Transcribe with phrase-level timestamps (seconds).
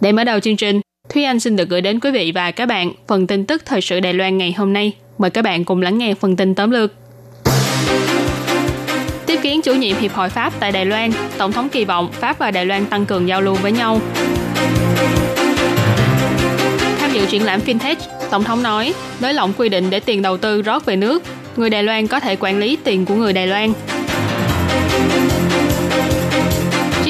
[0.00, 2.66] Để mở đầu chương trình, Thúy Anh xin được gửi đến quý vị và các
[2.66, 4.92] bạn phần tin tức thời sự Đài Loan ngày hôm nay.
[5.18, 6.92] Mời các bạn cùng lắng nghe phần tin tóm lược.
[9.26, 12.38] Tiếp kiến chủ nhiệm Hiệp hội Pháp tại Đài Loan, Tổng thống kỳ vọng Pháp
[12.38, 14.00] và Đài Loan tăng cường giao lưu với nhau.
[16.98, 17.96] Tham dự triển lãm FinTech,
[18.30, 21.22] Tổng thống nói, nới lỏng quy định để tiền đầu tư rót về nước,
[21.56, 23.72] người Đài Loan có thể quản lý tiền của người Đài Loan.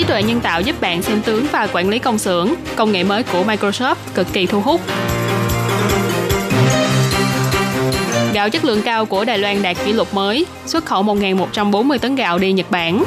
[0.07, 3.23] Tuệ nhân tạo giúp bạn xem tướng và quản lý công xưởng, công nghệ mới
[3.23, 4.81] của Microsoft cực kỳ thu hút.
[8.33, 12.15] Gạo chất lượng cao của Đài Loan đạt kỷ lục mới, xuất khẩu 1.140 tấn
[12.15, 13.05] gạo đi Nhật Bản.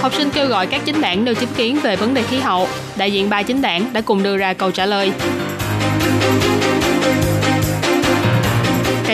[0.00, 2.68] Học sinh kêu gọi các chính đảng nêu chính kiến về vấn đề khí hậu.
[2.96, 5.12] Đại diện ba chính đảng đã cùng đưa ra câu trả lời.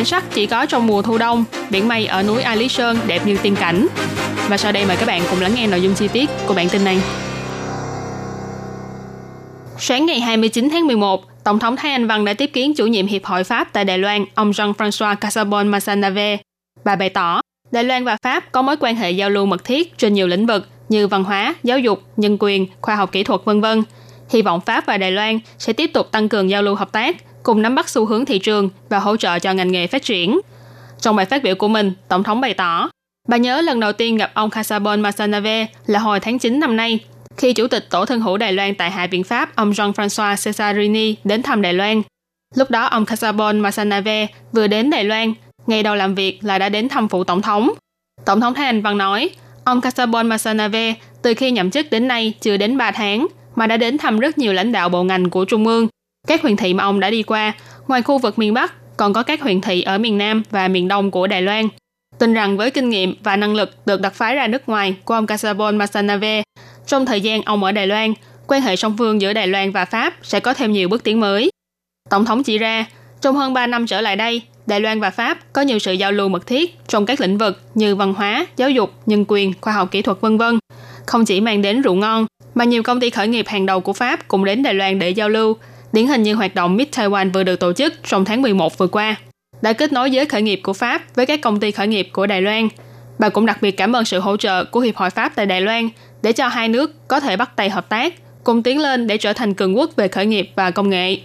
[0.00, 2.98] Cảnh sắc chỉ có trong mùa thu đông, biển mây ở núi A Lý Sơn
[3.06, 3.86] đẹp như tiên cảnh.
[4.48, 6.68] Và sau đây mời các bạn cùng lắng nghe nội dung chi tiết của bản
[6.68, 6.98] tin này.
[9.78, 13.06] Sáng ngày 29 tháng 11, Tổng thống Thái Anh Văn đã tiếp kiến chủ nhiệm
[13.06, 16.38] Hiệp hội Pháp tại Đài Loan, ông Jean-François Casabon Massanave.
[16.84, 17.40] Bà bày tỏ,
[17.70, 20.46] Đài Loan và Pháp có mối quan hệ giao lưu mật thiết trên nhiều lĩnh
[20.46, 23.64] vực như văn hóa, giáo dục, nhân quyền, khoa học kỹ thuật v.v.
[24.30, 27.16] Hy vọng Pháp và Đài Loan sẽ tiếp tục tăng cường giao lưu hợp tác,
[27.42, 30.40] cùng nắm bắt xu hướng thị trường và hỗ trợ cho ngành nghề phát triển.
[31.00, 32.90] Trong bài phát biểu của mình, Tổng thống bày tỏ,
[33.28, 36.98] bà nhớ lần đầu tiên gặp ông Kasabon Masanave là hồi tháng 9 năm nay,
[37.36, 41.14] khi Chủ tịch Tổ thân hữu Đài Loan tại Hạ viện Pháp ông Jean-François Cesarini
[41.24, 42.02] đến thăm Đài Loan.
[42.54, 45.32] Lúc đó ông Kasabon Masanave vừa đến Đài Loan,
[45.66, 47.70] ngày đầu làm việc là đã đến thăm phụ tổng thống.
[48.24, 49.30] Tổng thống Thái Anh Văn nói,
[49.64, 53.26] ông Kasabon Masanave từ khi nhậm chức đến nay chưa đến 3 tháng
[53.56, 55.88] mà đã đến thăm rất nhiều lãnh đạo bộ ngành của Trung ương.
[56.28, 57.52] Các huyện thị mà ông đã đi qua,
[57.88, 60.88] ngoài khu vực miền Bắc, còn có các huyện thị ở miền Nam và miền
[60.88, 61.68] Đông của Đài Loan.
[62.18, 65.14] Tin rằng với kinh nghiệm và năng lực được đặc phái ra nước ngoài của
[65.14, 66.42] ông Casabon masanave
[66.86, 68.14] trong thời gian ông ở Đài Loan,
[68.46, 71.20] quan hệ song phương giữa Đài Loan và Pháp sẽ có thêm nhiều bước tiến
[71.20, 71.50] mới.
[72.10, 72.86] Tổng thống chỉ ra,
[73.20, 76.12] trong hơn 3 năm trở lại đây, Đài Loan và Pháp có nhiều sự giao
[76.12, 79.72] lưu mật thiết trong các lĩnh vực như văn hóa, giáo dục, nhân quyền, khoa
[79.72, 80.42] học kỹ thuật v.v.
[81.06, 83.92] Không chỉ mang đến rượu ngon, mà nhiều công ty khởi nghiệp hàng đầu của
[83.92, 85.56] Pháp cũng đến Đài Loan để giao lưu,
[85.92, 88.86] điển hình như hoạt động Mid Taiwan vừa được tổ chức trong tháng 11 vừa
[88.86, 89.16] qua,
[89.62, 92.26] đã kết nối giới khởi nghiệp của Pháp với các công ty khởi nghiệp của
[92.26, 92.68] Đài Loan.
[93.18, 95.60] Bà cũng đặc biệt cảm ơn sự hỗ trợ của Hiệp hội Pháp tại Đài
[95.60, 95.88] Loan
[96.22, 98.14] để cho hai nước có thể bắt tay hợp tác,
[98.44, 101.18] cùng tiến lên để trở thành cường quốc về khởi nghiệp và công nghệ.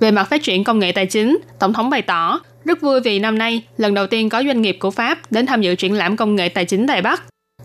[0.00, 3.18] Về mặt phát triển công nghệ tài chính, Tổng thống bày tỏ rất vui vì
[3.18, 6.16] năm nay lần đầu tiên có doanh nghiệp của Pháp đến tham dự triển lãm
[6.16, 7.22] công nghệ tài chính Đài Bắc.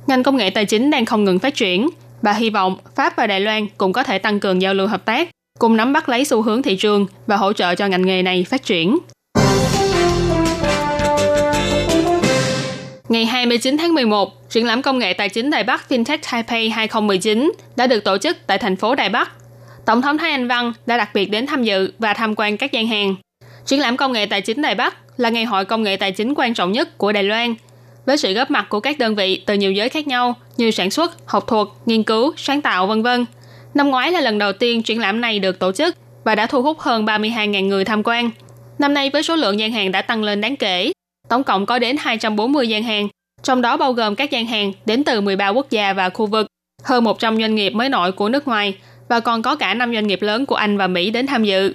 [0.07, 1.89] Ngành công nghệ tài chính đang không ngừng phát triển.
[2.21, 5.05] Bà hy vọng Pháp và Đài Loan cũng có thể tăng cường giao lưu hợp
[5.05, 8.21] tác, cùng nắm bắt lấy xu hướng thị trường và hỗ trợ cho ngành nghề
[8.21, 8.97] này phát triển.
[13.09, 17.51] Ngày 29 tháng 11, triển lãm công nghệ tài chính Đài Bắc FinTech Taipei 2019
[17.75, 19.31] đã được tổ chức tại thành phố Đài Bắc.
[19.85, 22.71] Tổng thống Thái Anh Văn đã đặc biệt đến tham dự và tham quan các
[22.71, 23.15] gian hàng.
[23.65, 26.33] Triển lãm công nghệ tài chính Đài Bắc là ngày hội công nghệ tài chính
[26.35, 27.55] quan trọng nhất của Đài Loan,
[28.05, 30.91] với sự góp mặt của các đơn vị từ nhiều giới khác nhau như sản
[30.91, 33.25] xuất, học thuật, nghiên cứu, sáng tạo vân vân
[33.73, 36.61] Năm ngoái là lần đầu tiên triển lãm này được tổ chức và đã thu
[36.61, 38.29] hút hơn 32.000 người tham quan.
[38.79, 40.91] Năm nay với số lượng gian hàng đã tăng lên đáng kể,
[41.29, 43.07] tổng cộng có đến 240 gian hàng,
[43.43, 46.47] trong đó bao gồm các gian hàng đến từ 13 quốc gia và khu vực,
[46.83, 48.77] hơn 100 doanh nghiệp mới nổi của nước ngoài
[49.09, 51.73] và còn có cả 5 doanh nghiệp lớn của Anh và Mỹ đến tham dự.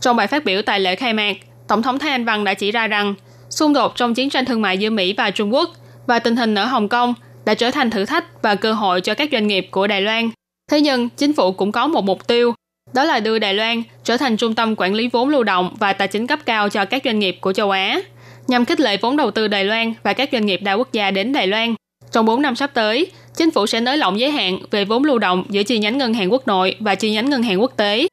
[0.00, 1.36] Trong bài phát biểu tại lễ khai mạc,
[1.68, 3.14] Tổng thống Thái Anh Văn đã chỉ ra rằng
[3.50, 5.70] xung đột trong chiến tranh thương mại giữa Mỹ và Trung Quốc
[6.06, 7.14] và tình hình ở Hồng Kông
[7.44, 10.30] đã trở thành thử thách và cơ hội cho các doanh nghiệp của Đài Loan.
[10.70, 12.54] Thế nhưng, chính phủ cũng có một mục tiêu,
[12.92, 15.92] đó là đưa Đài Loan trở thành trung tâm quản lý vốn lưu động và
[15.92, 18.00] tài chính cấp cao cho các doanh nghiệp của châu Á
[18.46, 21.10] nhằm khích lệ vốn đầu tư Đài Loan và các doanh nghiệp đa quốc gia
[21.10, 21.74] đến Đài Loan.
[22.10, 23.06] Trong 4 năm sắp tới,
[23.36, 26.14] chính phủ sẽ nới lỏng giới hạn về vốn lưu động giữa chi nhánh ngân
[26.14, 28.06] hàng quốc nội và chi nhánh ngân hàng quốc tế,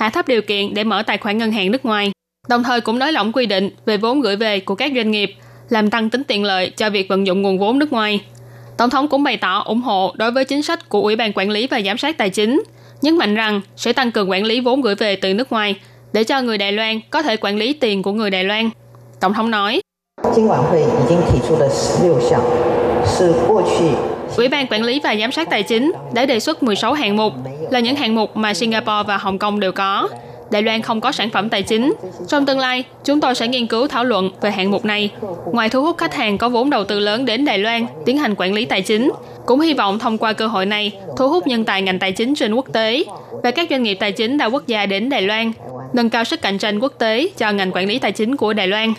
[0.00, 2.12] hạ thấp điều kiện để mở tài khoản ngân hàng nước ngoài,
[2.48, 5.34] đồng thời cũng nới lỏng quy định về vốn gửi về của các doanh nghiệp,
[5.68, 8.20] làm tăng tính tiện lợi cho việc vận dụng nguồn vốn nước ngoài.
[8.82, 11.50] Tổng thống cũng bày tỏ ủng hộ đối với chính sách của Ủy ban Quản
[11.50, 12.62] lý và Giám sát Tài chính,
[13.02, 15.74] nhấn mạnh rằng sẽ tăng cường quản lý vốn gửi về từ nước ngoài
[16.12, 18.70] để cho người Đài Loan có thể quản lý tiền của người Đài Loan.
[19.20, 19.80] Tổng thống nói,
[24.36, 27.32] Ủy ban Quản lý và Giám sát Tài chính đã đề xuất 16 hạng mục
[27.70, 30.08] là những hạng mục mà Singapore và Hồng Kông đều có.
[30.52, 31.94] Đài Loan không có sản phẩm tài chính.
[32.28, 35.10] Trong tương lai, chúng tôi sẽ nghiên cứu thảo luận về hạng mục này.
[35.52, 38.34] Ngoài thu hút khách hàng có vốn đầu tư lớn đến Đài Loan tiến hành
[38.34, 39.12] quản lý tài chính,
[39.46, 42.34] cũng hy vọng thông qua cơ hội này thu hút nhân tài ngành tài chính
[42.34, 43.04] trên quốc tế
[43.42, 45.52] và các doanh nghiệp tài chính đa quốc gia đến Đài Loan,
[45.92, 48.66] nâng cao sức cạnh tranh quốc tế cho ngành quản lý tài chính của Đài
[48.66, 48.92] Loan.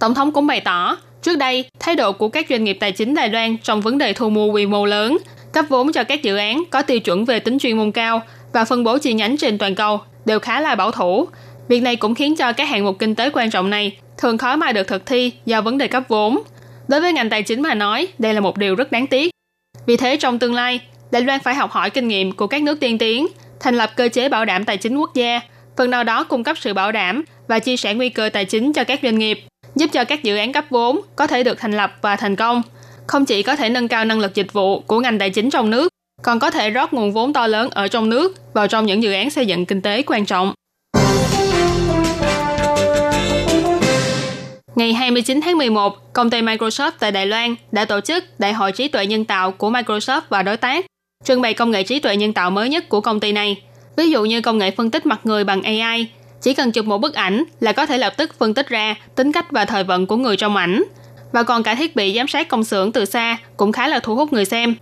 [0.00, 3.14] Tổng thống cũng bày tỏ, trước đây, thái độ của các doanh nghiệp tài chính
[3.14, 5.18] Đài Loan trong vấn đề thu mua quy mô lớn,
[5.52, 8.22] cấp vốn cho các dự án có tiêu chuẩn về tính chuyên môn cao
[8.52, 11.28] và phân bố chi nhánh trên toàn cầu đều khá là bảo thủ.
[11.68, 14.56] Việc này cũng khiến cho các hạng mục kinh tế quan trọng này thường khó
[14.56, 16.38] mà được thực thi do vấn đề cấp vốn.
[16.88, 19.30] Đối với ngành tài chính mà nói, đây là một điều rất đáng tiếc.
[19.86, 20.80] Vì thế trong tương lai,
[21.10, 23.26] Đài Loan phải học hỏi kinh nghiệm của các nước tiên tiến,
[23.60, 25.40] thành lập cơ chế bảo đảm tài chính quốc gia,
[25.76, 28.72] phần nào đó cung cấp sự bảo đảm và chia sẻ nguy cơ tài chính
[28.72, 29.44] cho các doanh nghiệp,
[29.74, 32.62] giúp cho các dự án cấp vốn có thể được thành lập và thành công.
[33.06, 35.70] Không chỉ có thể nâng cao năng lực dịch vụ của ngành tài chính trong
[35.70, 35.88] nước,
[36.24, 39.12] còn có thể rót nguồn vốn to lớn ở trong nước vào trong những dự
[39.12, 40.52] án xây dựng kinh tế quan trọng.
[44.74, 48.72] Ngày 29 tháng 11, công ty Microsoft tại Đài Loan đã tổ chức Đại hội
[48.72, 50.86] trí tuệ nhân tạo của Microsoft và đối tác,
[51.24, 53.62] trưng bày công nghệ trí tuệ nhân tạo mới nhất của công ty này.
[53.96, 56.06] Ví dụ như công nghệ phân tích mặt người bằng AI,
[56.42, 59.32] chỉ cần chụp một bức ảnh là có thể lập tức phân tích ra tính
[59.32, 60.84] cách và thời vận của người trong ảnh.
[61.32, 64.16] Và còn cả thiết bị giám sát công xưởng từ xa cũng khá là thu
[64.16, 64.74] hút người xem.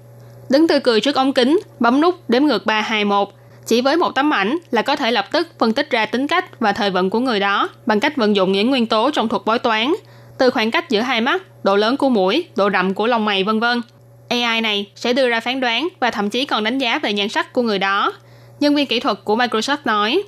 [0.53, 3.29] Đứng tươi cười trước ống kính, bấm nút đếm ngược 321.
[3.67, 6.61] Chỉ với một tấm ảnh là có thể lập tức phân tích ra tính cách
[6.61, 9.43] và thời vận của người đó bằng cách vận dụng những nguyên tố trong thuật
[9.45, 9.95] bói toán,
[10.39, 13.45] từ khoảng cách giữa hai mắt, độ lớn của mũi, độ rậm của lông mày
[13.45, 13.81] vân vân.
[14.29, 17.29] AI này sẽ đưa ra phán đoán và thậm chí còn đánh giá về nhan
[17.29, 18.13] sắc của người đó.
[18.61, 20.23] Nhân viên kỹ thuật của Microsoft nói,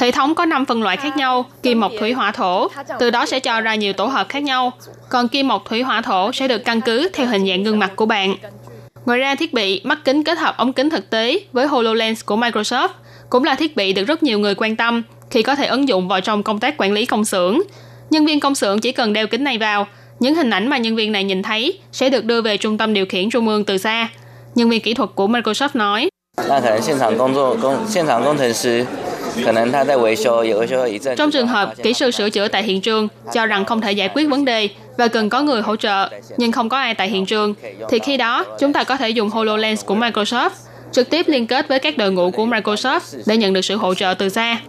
[0.00, 2.68] Hệ thống có 5 phân loại khác nhau, kim mộc thủy hỏa thổ,
[2.98, 4.72] từ đó sẽ cho ra nhiều tổ hợp khác nhau.
[5.08, 7.92] Còn kim mộc thủy hỏa thổ sẽ được căn cứ theo hình dạng gương mặt
[7.96, 8.36] của bạn.
[9.06, 12.36] Ngoài ra, thiết bị mắt kính kết hợp ống kính thực tế với HoloLens của
[12.36, 12.88] Microsoft
[13.30, 16.08] cũng là thiết bị được rất nhiều người quan tâm khi có thể ứng dụng
[16.08, 17.60] vào trong công tác quản lý công xưởng.
[18.10, 19.86] Nhân viên công xưởng chỉ cần đeo kính này vào,
[20.20, 22.94] những hình ảnh mà nhân viên này nhìn thấy sẽ được đưa về trung tâm
[22.94, 24.08] điều khiển trung ương từ xa.
[24.54, 26.08] Nhân viên kỹ thuật của Microsoft nói.
[31.16, 34.08] Trong trường hợp kỹ sư sửa chữa tại hiện trường cho rằng không thể giải
[34.14, 34.68] quyết vấn đề
[34.98, 37.54] và cần có người hỗ trợ, nhưng không có ai tại hiện trường,
[37.88, 40.50] thì khi đó chúng ta có thể dùng HoloLens của Microsoft
[40.92, 43.94] trực tiếp liên kết với các đội ngũ của Microsoft để nhận được sự hỗ
[43.94, 44.60] trợ từ xa.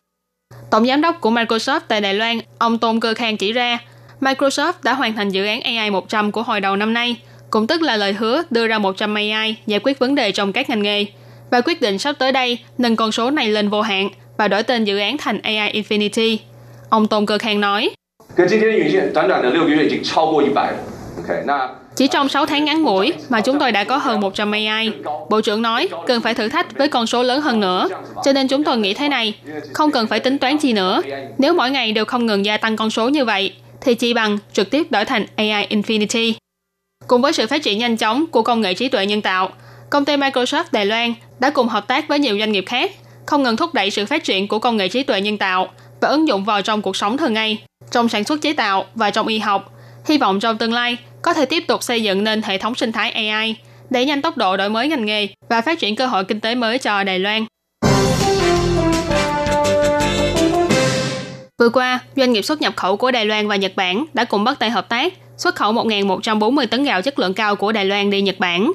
[0.71, 3.79] Tổng giám đốc của Microsoft tại Đài Loan, ông Tôn Cơ Khang chỉ ra,
[4.21, 7.15] Microsoft đã hoàn thành dự án AI 100 của hồi đầu năm nay,
[7.49, 10.69] cũng tức là lời hứa đưa ra 100 AI giải quyết vấn đề trong các
[10.69, 11.05] ngành nghề.
[11.51, 14.63] Và quyết định sắp tới đây nâng con số này lên vô hạn và đổi
[14.63, 16.37] tên dự án thành AI Infinity.
[16.89, 17.89] Ông Tôn Cơ Khang nói.
[21.95, 24.91] Chỉ trong 6 tháng ngắn ngủi mà chúng tôi đã có hơn 100 AI.
[25.29, 27.87] Bộ trưởng nói cần phải thử thách với con số lớn hơn nữa.
[28.23, 29.33] Cho nên chúng tôi nghĩ thế này,
[29.73, 31.01] không cần phải tính toán chi nữa.
[31.37, 34.37] Nếu mỗi ngày đều không ngừng gia tăng con số như vậy, thì chỉ bằng
[34.53, 36.33] trực tiếp đổi thành AI Infinity.
[37.07, 39.49] Cùng với sự phát triển nhanh chóng của công nghệ trí tuệ nhân tạo,
[39.89, 42.91] công ty Microsoft Đài Loan đã cùng hợp tác với nhiều doanh nghiệp khác
[43.29, 45.67] không ngừng thúc đẩy sự phát triển của công nghệ trí tuệ nhân tạo
[46.01, 49.11] và ứng dụng vào trong cuộc sống thường ngày, trong sản xuất chế tạo và
[49.11, 49.73] trong y học.
[50.05, 52.91] Hy vọng trong tương lai có thể tiếp tục xây dựng nên hệ thống sinh
[52.91, 53.55] thái AI,
[53.89, 56.55] đẩy nhanh tốc độ đổi mới ngành nghề và phát triển cơ hội kinh tế
[56.55, 57.45] mới cho Đài Loan.
[61.59, 64.43] Vừa qua, doanh nghiệp xuất nhập khẩu của Đài Loan và Nhật Bản đã cùng
[64.43, 68.09] bắt tay hợp tác xuất khẩu 1.140 tấn gạo chất lượng cao của Đài Loan
[68.09, 68.71] đi Nhật Bản.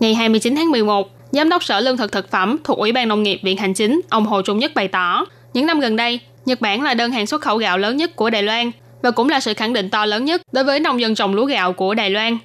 [0.00, 3.22] Ngày 29 tháng 11, Giám đốc Sở Lương thực Thực phẩm thuộc Ủy ban Nông
[3.22, 6.60] nghiệp Viện Hành Chính, ông Hồ Trung Nhất bày tỏ, những năm gần đây, Nhật
[6.60, 8.70] Bản là đơn hàng xuất khẩu gạo lớn nhất của Đài Loan
[9.02, 11.44] và cũng là sự khẳng định to lớn nhất đối với nông dân trồng lúa
[11.44, 12.38] gạo của Đài Loan.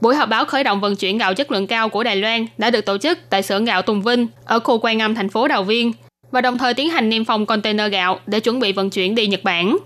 [0.00, 2.70] Buổi họp báo khởi động vận chuyển gạo chất lượng cao của Đài Loan đã
[2.70, 5.62] được tổ chức tại xưởng gạo Tùng Vinh ở khu Quan Âm thành phố Đào
[5.62, 5.92] Viên
[6.30, 9.26] và đồng thời tiến hành niêm phong container gạo để chuẩn bị vận chuyển đi
[9.26, 9.78] Nhật Bản.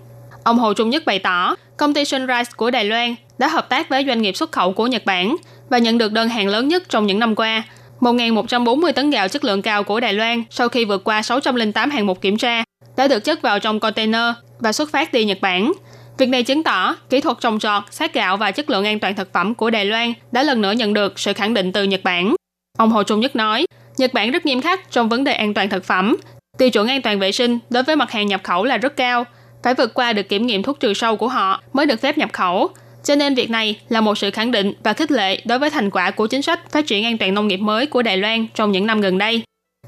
[0.45, 3.89] Ông Hồ Trung Nhất bày tỏ, công ty Sunrise của Đài Loan đã hợp tác
[3.89, 5.37] với doanh nghiệp xuất khẩu của Nhật Bản
[5.71, 7.63] và nhận được đơn hàng lớn nhất trong những năm qua,
[8.03, 12.07] 1.140 tấn gạo chất lượng cao của Đài Loan sau khi vượt qua 608 hạng
[12.07, 12.65] mục kiểm tra
[12.97, 14.23] đã được chất vào trong container
[14.59, 15.73] và xuất phát đi Nhật Bản.
[16.19, 19.15] Việc này chứng tỏ kỹ thuật trồng trọt, sát gạo và chất lượng an toàn
[19.15, 22.01] thực phẩm của Đài Loan đã lần nữa nhận được sự khẳng định từ Nhật
[22.05, 22.35] Bản.
[22.79, 23.67] Ông Hồ Trung Nhất nói,
[23.97, 26.17] Nhật Bản rất nghiêm khắc trong vấn đề an toàn thực phẩm.
[26.59, 29.25] Tiêu chuẩn an toàn vệ sinh đối với mặt hàng nhập khẩu là rất cao,
[29.63, 32.31] phải vượt qua được kiểm nghiệm thuốc trừ sâu của họ mới được phép nhập
[32.33, 32.71] khẩu.
[33.05, 35.91] Cho nên việc này là một sự khẳng định và khích lệ đối với thành
[35.91, 38.73] quả của chính sách phát triển an toàn nông nghiệp mới của Đài Loan trong
[38.73, 39.43] những năm gần đây.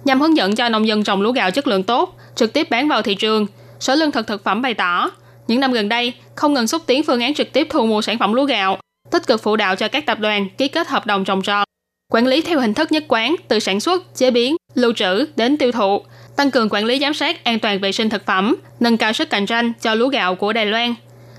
[0.04, 2.88] Nhằm hướng dẫn cho nông dân trồng lúa gạo chất lượng tốt, trực tiếp bán
[2.88, 3.46] vào thị trường,
[3.80, 5.10] Sở Lương thực Thực phẩm bày tỏ,
[5.48, 8.18] những năm gần đây không ngừng xúc tiến phương án trực tiếp thu mua sản
[8.18, 8.78] phẩm lúa gạo,
[9.10, 11.68] tích cực phụ đạo cho các tập đoàn ký kết hợp đồng trồng trọt,
[12.12, 15.56] quản lý theo hình thức nhất quán từ sản xuất, chế biến, lưu trữ đến
[15.56, 16.02] tiêu thụ,
[16.36, 19.30] tăng cường quản lý giám sát an toàn vệ sinh thực phẩm, nâng cao sức
[19.30, 20.94] cạnh tranh cho lúa gạo của Đài Loan.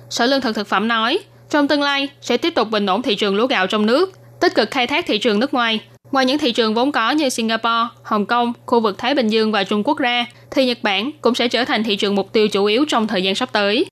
[0.09, 3.15] Sở Lương thực Thực phẩm nói, trong tương lai sẽ tiếp tục bình ổn thị
[3.15, 5.79] trường lúa gạo trong nước, tích cực khai thác thị trường nước ngoài.
[6.11, 9.51] Ngoài những thị trường vốn có như Singapore, Hồng Kông, khu vực Thái Bình Dương
[9.51, 12.47] và Trung Quốc ra, thì Nhật Bản cũng sẽ trở thành thị trường mục tiêu
[12.47, 13.85] chủ yếu trong thời gian sắp tới.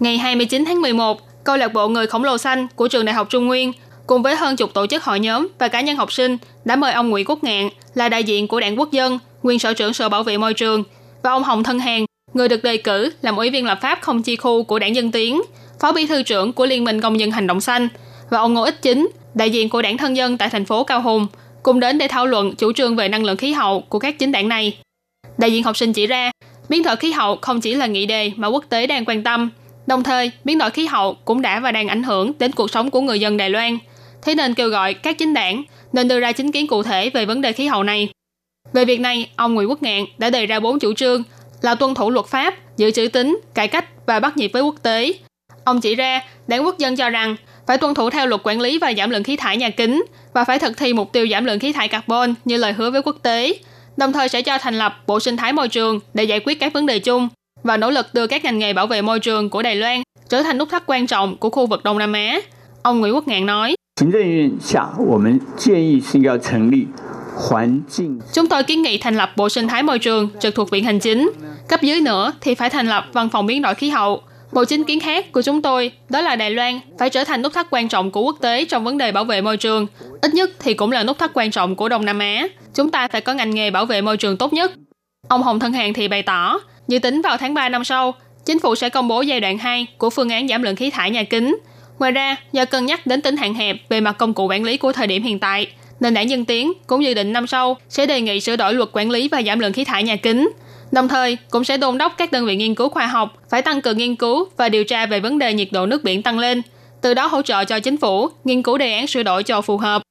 [0.00, 3.26] Ngày 29 tháng 11, câu lạc bộ Người khổng lồ xanh của trường Đại học
[3.30, 3.72] Trung Nguyên
[4.06, 6.92] cùng với hơn chục tổ chức hội nhóm và cá nhân học sinh đã mời
[6.92, 10.08] ông Nguyễn Quốc Ngạn là đại diện của Đảng Quốc dân, nguyên sở trưởng Sở
[10.08, 10.84] Bảo vệ Môi trường
[11.22, 14.22] và ông Hồng Thân Hàng, người được đề cử làm ủy viên lập pháp không
[14.22, 15.42] chi khu của Đảng Dân Tiến,
[15.80, 17.88] phó bí thư trưởng của Liên minh Công dân Hành động xanh
[18.30, 21.02] và ông Ngô Ích Chính, đại diện của Đảng Thân dân tại thành phố Cao
[21.02, 21.26] Hùng,
[21.62, 24.32] cùng đến để thảo luận chủ trương về năng lượng khí hậu của các chính
[24.32, 24.78] đảng này.
[25.38, 26.30] Đại diện học sinh chỉ ra,
[26.68, 29.50] biến đổi khí hậu không chỉ là nghị đề mà quốc tế đang quan tâm,
[29.86, 32.90] đồng thời biến đổi khí hậu cũng đã và đang ảnh hưởng đến cuộc sống
[32.90, 33.78] của người dân Đài Loan.
[34.22, 37.26] Thế nên kêu gọi các chính đảng nên đưa ra chính kiến cụ thể về
[37.26, 38.08] vấn đề khí hậu này.
[38.72, 41.22] Về việc này, ông Nguyễn Quốc Ngạn đã đề ra bốn chủ trương
[41.62, 44.74] là tuân thủ luật pháp, giữ chữ tín, cải cách và bắt nhịp với quốc
[44.82, 45.12] tế.
[45.64, 47.36] Ông chỉ ra, đảng quốc dân cho rằng
[47.66, 50.44] phải tuân thủ theo luật quản lý và giảm lượng khí thải nhà kính và
[50.44, 53.16] phải thực thi mục tiêu giảm lượng khí thải carbon như lời hứa với quốc
[53.22, 53.58] tế,
[53.96, 56.72] đồng thời sẽ cho thành lập bộ sinh thái môi trường để giải quyết các
[56.72, 57.28] vấn đề chung
[57.62, 60.42] và nỗ lực đưa các ngành nghề bảo vệ môi trường của Đài Loan trở
[60.42, 62.40] thành nút thắt quan trọng của khu vực Đông Nam Á.
[62.82, 63.74] Ông Nguyễn Quốc Ngạn nói,
[68.32, 70.98] Chúng tôi kiến nghị thành lập Bộ Sinh thái Môi trường trực thuộc Viện Hành
[71.00, 71.30] Chính.
[71.68, 74.22] Cấp dưới nữa thì phải thành lập Văn phòng biến đổi khí hậu.
[74.52, 77.52] Bộ chính kiến khác của chúng tôi đó là Đài Loan phải trở thành nút
[77.52, 79.86] thắt quan trọng của quốc tế trong vấn đề bảo vệ môi trường.
[80.22, 82.48] Ít nhất thì cũng là nút thắt quan trọng của Đông Nam Á.
[82.74, 84.72] Chúng ta phải có ngành nghề bảo vệ môi trường tốt nhất.
[85.28, 88.58] Ông Hồng Thân Hàng thì bày tỏ, dự tính vào tháng 3 năm sau, chính
[88.58, 91.22] phủ sẽ công bố giai đoạn 2 của phương án giảm lượng khí thải nhà
[91.22, 91.58] kính.
[91.98, 94.76] Ngoài ra, do cân nhắc đến tính hạn hẹp về mặt công cụ quản lý
[94.76, 95.66] của thời điểm hiện tại,
[95.99, 98.89] nên đảng Dân Tiến cũng dự định năm sau sẽ đề nghị sửa đổi luật
[98.93, 100.49] quản lý và giảm lượng khí thải nhà kính.
[100.91, 103.81] Đồng thời, cũng sẽ đôn đốc các đơn vị nghiên cứu khoa học phải tăng
[103.81, 106.61] cường nghiên cứu và điều tra về vấn đề nhiệt độ nước biển tăng lên,
[107.01, 109.77] từ đó hỗ trợ cho chính phủ nghiên cứu đề án sửa đổi cho phù
[109.77, 110.01] hợp.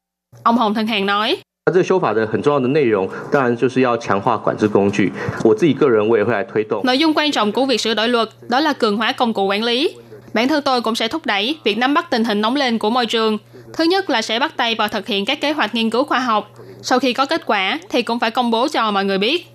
[0.42, 1.36] Ông Hồng Thân Hàng nói,
[1.66, 5.12] 这个修法的很重要的内容，当然就是要强化管制工具。
[5.42, 6.82] 我自己个人我也会来推动。
[6.84, 9.46] Nội dung quan trọng của việc sửa đổi luật đó là cường hóa công cụ
[9.46, 9.94] quản lý.
[10.34, 12.90] Bản thân tôi cũng sẽ thúc đẩy việc nắm bắt tình hình nóng lên của
[12.90, 13.38] môi trường.
[13.73, 16.19] Thứ nhất là sẽ bắt tay vào thực hiện các kế hoạch nghiên cứu khoa
[16.19, 16.51] học.
[16.81, 19.47] Sau khi có kết quả thì cũng phải công bố cho mọi người biết.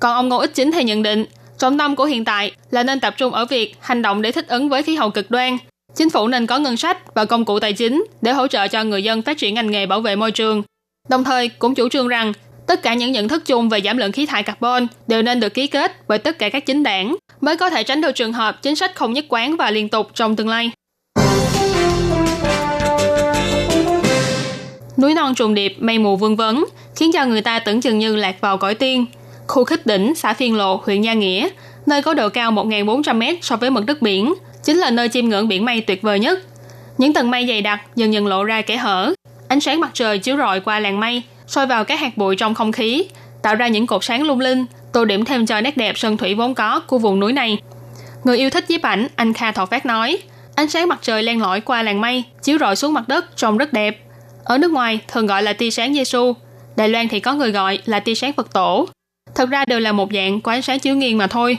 [0.00, 1.24] Còn ông Ngô Ích Chính thì nhận định,
[1.58, 4.48] trọng tâm của hiện tại là nên tập trung ở việc hành động để thích
[4.48, 5.58] ứng với khí hậu cực đoan.
[5.94, 8.84] Chính phủ nên có ngân sách và công cụ tài chính để hỗ trợ cho
[8.84, 10.62] người dân phát triển ngành nghề bảo vệ môi trường.
[11.08, 12.32] Đồng thời cũng chủ trương rằng
[12.66, 15.54] tất cả những nhận thức chung về giảm lượng khí thải carbon đều nên được
[15.54, 18.62] ký kết bởi tất cả các chính đảng mới có thể tránh được trường hợp
[18.62, 20.70] chính sách không nhất quán và liên tục trong tương lai.
[25.00, 26.64] Núi non trùng điệp, mây mù vương vấn,
[26.96, 29.06] khiến cho người ta tưởng chừng như lạc vào cõi tiên.
[29.46, 31.48] Khu khích đỉnh, xã Phiên Lộ, huyện Gia Nghĩa,
[31.86, 35.48] nơi có độ cao 1.400m so với mực nước biển, chính là nơi chiêm ngưỡng
[35.48, 36.38] biển mây tuyệt vời nhất.
[36.98, 39.12] Những tầng mây dày đặc dần dần lộ ra kẽ hở,
[39.48, 42.54] ánh sáng mặt trời chiếu rọi qua làn mây, soi vào các hạt bụi trong
[42.54, 43.04] không khí,
[43.42, 46.34] tạo ra những cột sáng lung linh, tô điểm thêm cho nét đẹp sơn thủy
[46.34, 47.58] vốn có của vùng núi này.
[48.24, 50.18] Người yêu thích nhiếp ảnh, anh Kha Thọ Phát nói,
[50.54, 53.58] ánh sáng mặt trời len lỏi qua làn mây, chiếu rọi xuống mặt đất trông
[53.58, 54.00] rất đẹp.
[54.44, 56.32] Ở nước ngoài thường gọi là tia sáng Giêsu,
[56.76, 58.88] Đài Loan thì có người gọi là tia sáng Phật tổ.
[59.34, 61.58] Thật ra đều là một dạng của ánh sáng chiếu nghiêng mà thôi.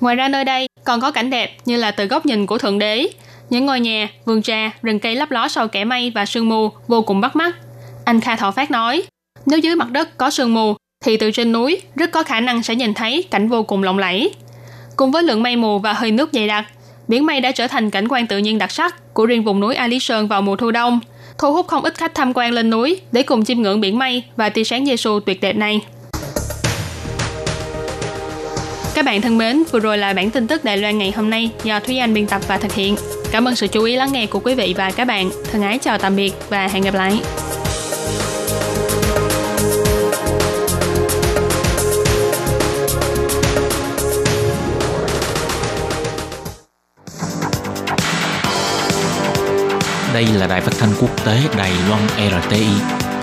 [0.00, 2.78] Ngoài ra nơi đây còn có cảnh đẹp như là từ góc nhìn của Thượng
[2.78, 3.08] Đế,
[3.50, 6.70] những ngôi nhà, vườn trà, rừng cây lấp ló sau kẻ mây và sương mù
[6.88, 7.56] vô cùng bắt mắt.
[8.04, 9.02] Anh Kha Thọ Phát nói,
[9.46, 12.62] nếu dưới mặt đất có sương mù, thì từ trên núi rất có khả năng
[12.62, 14.34] sẽ nhìn thấy cảnh vô cùng lộng lẫy.
[14.96, 16.64] Cùng với lượng mây mù và hơi nước dày đặc,
[17.08, 19.74] biển mây đã trở thành cảnh quan tự nhiên đặc sắc của riêng vùng núi
[19.74, 21.00] A Lý Sơn vào mùa thu đông,
[21.38, 24.22] thu hút không ít khách tham quan lên núi để cùng chiêm ngưỡng biển mây
[24.36, 25.80] và tia sáng Giêsu tuyệt đẹp này.
[28.94, 31.50] Các bạn thân mến, vừa rồi là bản tin tức Đài Loan ngày hôm nay
[31.64, 32.96] do Thúy Anh biên tập và thực hiện.
[33.30, 35.30] Cảm ơn sự chú ý lắng nghe của quý vị và các bạn.
[35.52, 37.20] Thân ái chào tạm biệt và hẹn gặp lại.
[50.16, 52.66] Đây là đài phát thanh quốc tế Đài Loan RTI,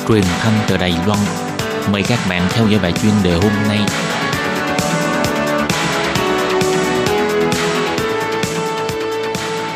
[0.08, 1.20] truyền thanh từ Đài Loan.
[1.92, 3.80] Mời các bạn theo dõi bài chuyên đề hôm nay.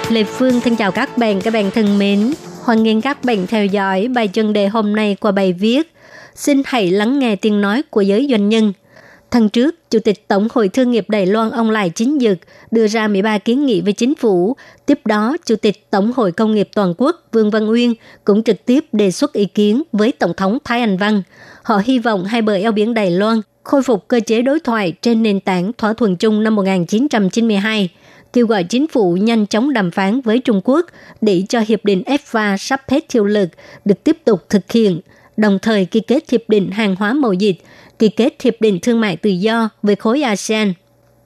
[0.09, 2.33] Lê Phương thân chào các bạn, các bạn thân mến.
[2.63, 5.93] Hoan nghênh các bạn theo dõi bài chuyên đề hôm nay qua bài viết
[6.36, 8.74] Xin hãy lắng nghe tiếng nói của giới doanh nhân–
[9.31, 12.38] Tháng trước, Chủ tịch Tổng hội Thương nghiệp Đài Loan ông Lại Chính Dực
[12.72, 14.55] đưa ra 13 kiến nghị với chính phủ.
[14.86, 17.93] Tiếp đó, Chủ tịch Tổng hội Công nghiệp Toàn quốc Vương Văn Uyên
[18.24, 21.22] cũng trực tiếp đề xuất ý kiến với Tổng thống Thái Anh Văn.
[21.63, 24.93] Họ hy vọng hai bờ eo biển Đài Loan khôi phục cơ chế đối thoại
[25.01, 27.89] trên nền tảng thỏa thuận chung năm 1992,
[28.34, 30.86] kêu gọi chính phủ nhanh chóng đàm phán với Trung Quốc
[31.22, 33.50] để cho hiệp định EFTA sắp hết hiệu lực
[33.86, 35.00] được tiếp tục thực hiện,
[35.38, 37.55] đồng thời ký kết hiệp định hàng hóa mậu dịch
[38.00, 40.74] ký kết hiệp định thương mại tự do với khối ASEAN.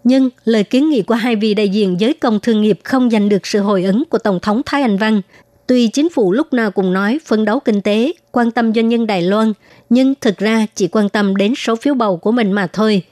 [0.04, 3.30] Nhưng lời kiến nghị của hai vị đại diện giới công thương nghiệp không giành
[3.30, 5.22] được sự hồi ứng của Tổng thống Thái Anh Văn.
[5.68, 9.08] Tuy chính phủ lúc nào cũng nói phấn đấu kinh tế, quan tâm doanh nhân
[9.08, 9.54] Đài Loan,
[9.90, 13.04] nhưng thực ra chỉ quan tâm đến số phiếu bầu của mình mà thôi.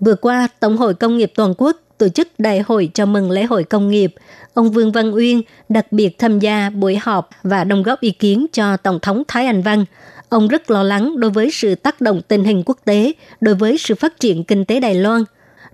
[0.00, 3.44] Vừa qua, Tổng hội Công nghiệp Toàn quốc tổ chức đại hội chào mừng lễ
[3.44, 4.14] hội công nghiệp.
[4.54, 8.46] Ông Vương Văn Uyên đặc biệt tham gia buổi họp và đóng góp ý kiến
[8.52, 9.84] cho Tổng thống Thái Anh Văn–
[10.32, 13.78] Ông rất lo lắng đối với sự tác động tình hình quốc tế, đối với
[13.78, 15.24] sự phát triển kinh tế Đài Loan.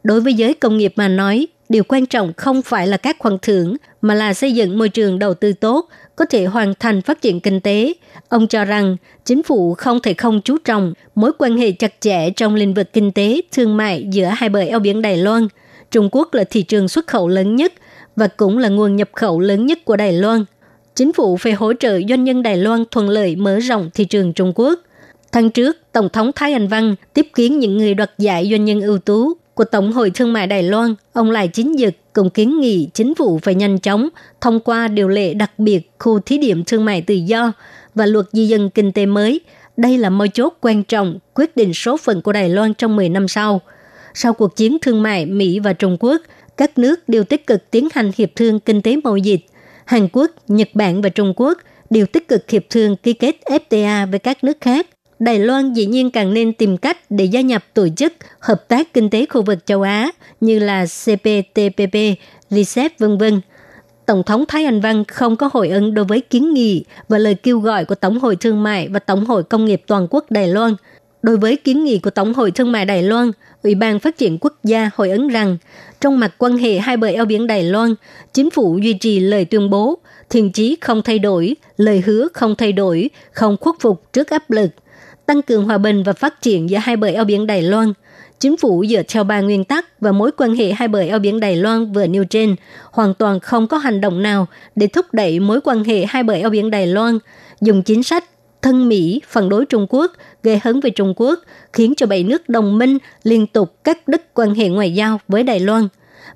[0.02, 3.38] Đối với giới công nghiệp mà nói, điều quan trọng không phải là các khoản
[3.42, 7.22] thưởng, mà là xây dựng môi trường đầu tư tốt, có thể hoàn thành phát
[7.22, 7.94] triển kinh tế.
[8.28, 12.30] Ông cho rằng chính phủ không thể không chú trọng mối quan hệ chặt chẽ
[12.30, 15.48] trong lĩnh vực kinh tế, thương mại giữa hai bờ eo biển Đài Loan.
[15.90, 17.72] Trung Quốc là thị trường xuất khẩu lớn nhất
[18.16, 20.44] và cũng là nguồn nhập khẩu lớn nhất của Đài Loan–
[20.98, 24.32] chính phủ phải hỗ trợ doanh nhân Đài Loan thuận lợi mở rộng thị trường
[24.32, 24.80] Trung Quốc.
[25.32, 28.80] Tháng trước, Tổng thống Thái Anh Văn tiếp kiến những người đoạt giải doanh nhân
[28.80, 32.60] ưu tú của Tổng hội Thương mại Đài Loan, ông Lại Chính Dực cũng kiến
[32.60, 34.08] nghị chính phủ phải nhanh chóng
[34.40, 37.52] thông qua điều lệ đặc biệt khu thí điểm thương mại tự do
[37.94, 39.40] và luật di dân kinh tế mới.
[39.76, 43.08] Đây là mấu chốt quan trọng quyết định số phận của Đài Loan trong 10
[43.08, 43.60] năm sau.
[44.14, 46.22] Sau cuộc chiến thương mại Mỹ và Trung Quốc,
[46.56, 49.40] các nước đều tích cực tiến hành hiệp thương kinh tế mậu dịch–
[49.88, 51.58] Hàn Quốc, Nhật Bản và Trung Quốc
[51.90, 54.86] đều tích cực hiệp thương ký kết FTA với các nước khác.
[55.18, 58.94] Đài Loan dĩ nhiên càng nên tìm cách để gia nhập tổ chức hợp tác
[58.94, 61.94] kinh tế khu vực châu Á như là CPTPP,
[62.50, 63.22] RCEP v.v.
[64.06, 67.34] Tổng thống Thái Anh Văn không có hồi ứng đối với kiến nghị và lời
[67.34, 70.48] kêu gọi của Tổng hội Thương mại và Tổng hội Công nghiệp Toàn quốc Đài
[70.48, 70.74] Loan.
[71.22, 73.30] Đối với kiến nghị của Tổng hội Thương mại Đài Loan,
[73.62, 75.56] Ủy ban Phát triển Quốc gia hồi ứng rằng
[76.00, 77.94] trong mặt quan hệ hai bờ eo biển Đài Loan,
[78.32, 79.98] chính phủ duy trì lời tuyên bố,
[80.30, 84.50] thiền chí không thay đổi, lời hứa không thay đổi, không khuất phục trước áp
[84.50, 84.70] lực,
[85.26, 87.92] tăng cường hòa bình và phát triển giữa hai bờ eo biển Đài Loan.
[88.40, 91.40] Chính phủ dựa theo ba nguyên tắc và mối quan hệ hai bờ eo biển
[91.40, 92.56] Đài Loan vừa nêu trên,
[92.90, 96.34] hoàn toàn không có hành động nào để thúc đẩy mối quan hệ hai bờ
[96.34, 97.18] eo biển Đài Loan,
[97.60, 98.24] dùng chính sách
[98.62, 101.38] thân Mỹ phản đối Trung Quốc, gây hấn về Trung Quốc,
[101.72, 105.42] khiến cho bảy nước đồng minh liên tục cắt đứt quan hệ ngoại giao với
[105.42, 105.88] Đài Loan.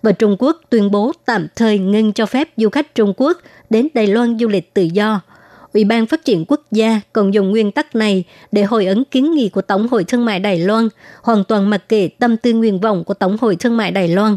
[0.02, 3.38] Và Trung Quốc tuyên bố tạm thời ngưng cho phép du khách Trung Quốc
[3.70, 5.20] đến Đài Loan du lịch tự do.
[5.74, 9.34] Ủy ban Phát triển Quốc gia còn dùng nguyên tắc này để hồi ứng kiến
[9.34, 10.88] nghị của Tổng hội Thương mại Đài Loan,
[11.22, 14.36] hoàn toàn mặc kệ tâm tư nguyện vọng của Tổng hội Thương mại Đài Loan.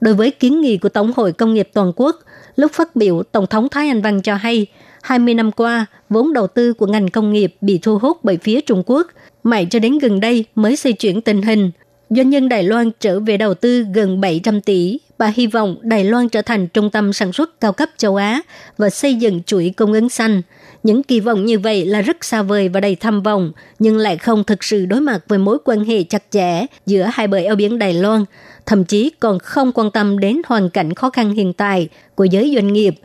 [0.00, 2.16] Đối với kiến nghị của Tổng hội Công nghiệp Toàn quốc,
[2.56, 4.66] lúc phát biểu, Tổng thống Thái Anh Văn cho hay–
[5.02, 8.60] 20 năm qua, vốn đầu tư của ngành công nghiệp bị thu hút bởi phía
[8.60, 9.06] Trung Quốc.
[9.42, 11.70] Mãi cho đến gần đây mới xoay chuyển tình hình.
[12.10, 14.98] Doanh nhân Đài Loan trở về đầu tư gần 700 tỷ.
[15.18, 18.40] Bà hy vọng Đài Loan trở thành trung tâm sản xuất cao cấp châu Á
[18.78, 20.42] và xây dựng chuỗi cung ứng xanh.
[20.82, 24.16] Những kỳ vọng như vậy là rất xa vời và đầy tham vọng, nhưng lại
[24.16, 27.56] không thực sự đối mặt với mối quan hệ chặt chẽ giữa hai bờ eo
[27.56, 28.24] biển Đài Loan,
[28.66, 32.52] thậm chí còn không quan tâm đến hoàn cảnh khó khăn hiện tại của giới
[32.54, 32.94] doanh nghiệp–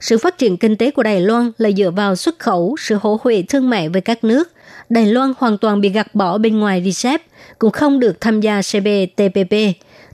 [0.00, 3.18] sự phát triển kinh tế của Đài Loan là dựa vào xuất khẩu, sự hỗ
[3.22, 4.52] huệ thương mại với các nước.
[4.88, 7.22] Đài Loan hoàn toàn bị gạt bỏ bên ngoài RCEP,
[7.58, 9.54] cũng không được tham gia CPTPP.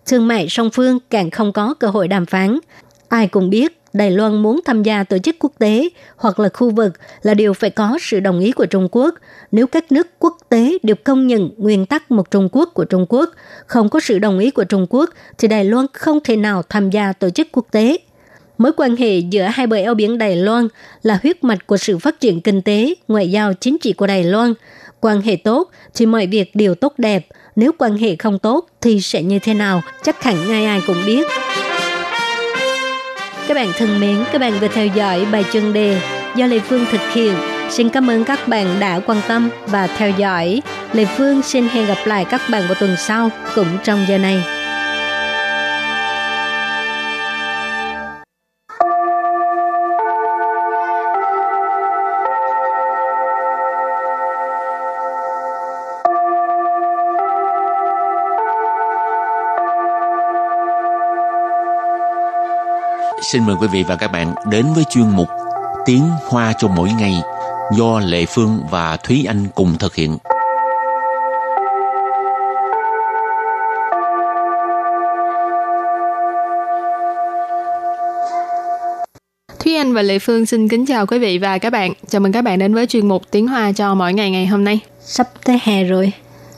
[0.07, 2.59] Thương mại song phương càng không có cơ hội đàm phán.
[3.09, 6.71] Ai cũng biết Đài Loan muốn tham gia tổ chức quốc tế hoặc là khu
[6.71, 6.93] vực
[7.23, 9.15] là điều phải có sự đồng ý của Trung Quốc.
[9.53, 13.07] Nếu các nước quốc tế đều công nhận nguyên tắc một Trung Quốc của Trung
[13.09, 13.31] Quốc,
[13.67, 16.91] không có sự đồng ý của Trung Quốc, thì Đài Loan không thể nào tham
[16.91, 17.99] gia tổ chức quốc tế.
[18.59, 20.69] Mối quan hệ giữa hai bờ eo biển Đài Loan
[21.03, 24.25] là huyết mạch của sự phát triển kinh tế, ngoại giao, chính trị của Đài
[24.25, 24.55] Loan.
[25.01, 29.01] Quan hệ tốt thì mọi việc đều tốt đẹp, nếu quan hệ không tốt thì
[29.01, 31.27] sẽ như thế nào, chắc hẳn ngay ai cũng biết.
[33.49, 36.01] Các bạn thân mến, các bạn vừa theo dõi bài chân đề
[36.37, 37.35] do Lê Phương thực hiện.
[37.71, 40.63] Xin cảm ơn các bạn đã quan tâm và theo dõi.
[40.93, 44.64] Lê Phương xin hẹn gặp lại các bạn vào tuần sau cũng trong giờ này.
[63.33, 65.29] Xin mời quý vị và các bạn đến với chuyên mục
[65.85, 67.15] Tiếng Hoa cho mỗi ngày
[67.77, 70.19] do Lệ Phương và Thúy Anh cùng thực hiện.
[79.59, 81.93] Thúy Anh và Lệ Phương xin kính chào quý vị và các bạn.
[82.09, 84.65] Chào mừng các bạn đến với chuyên mục Tiếng Hoa cho mỗi ngày ngày hôm
[84.65, 84.81] nay.
[85.01, 86.13] Sắp tới hè rồi.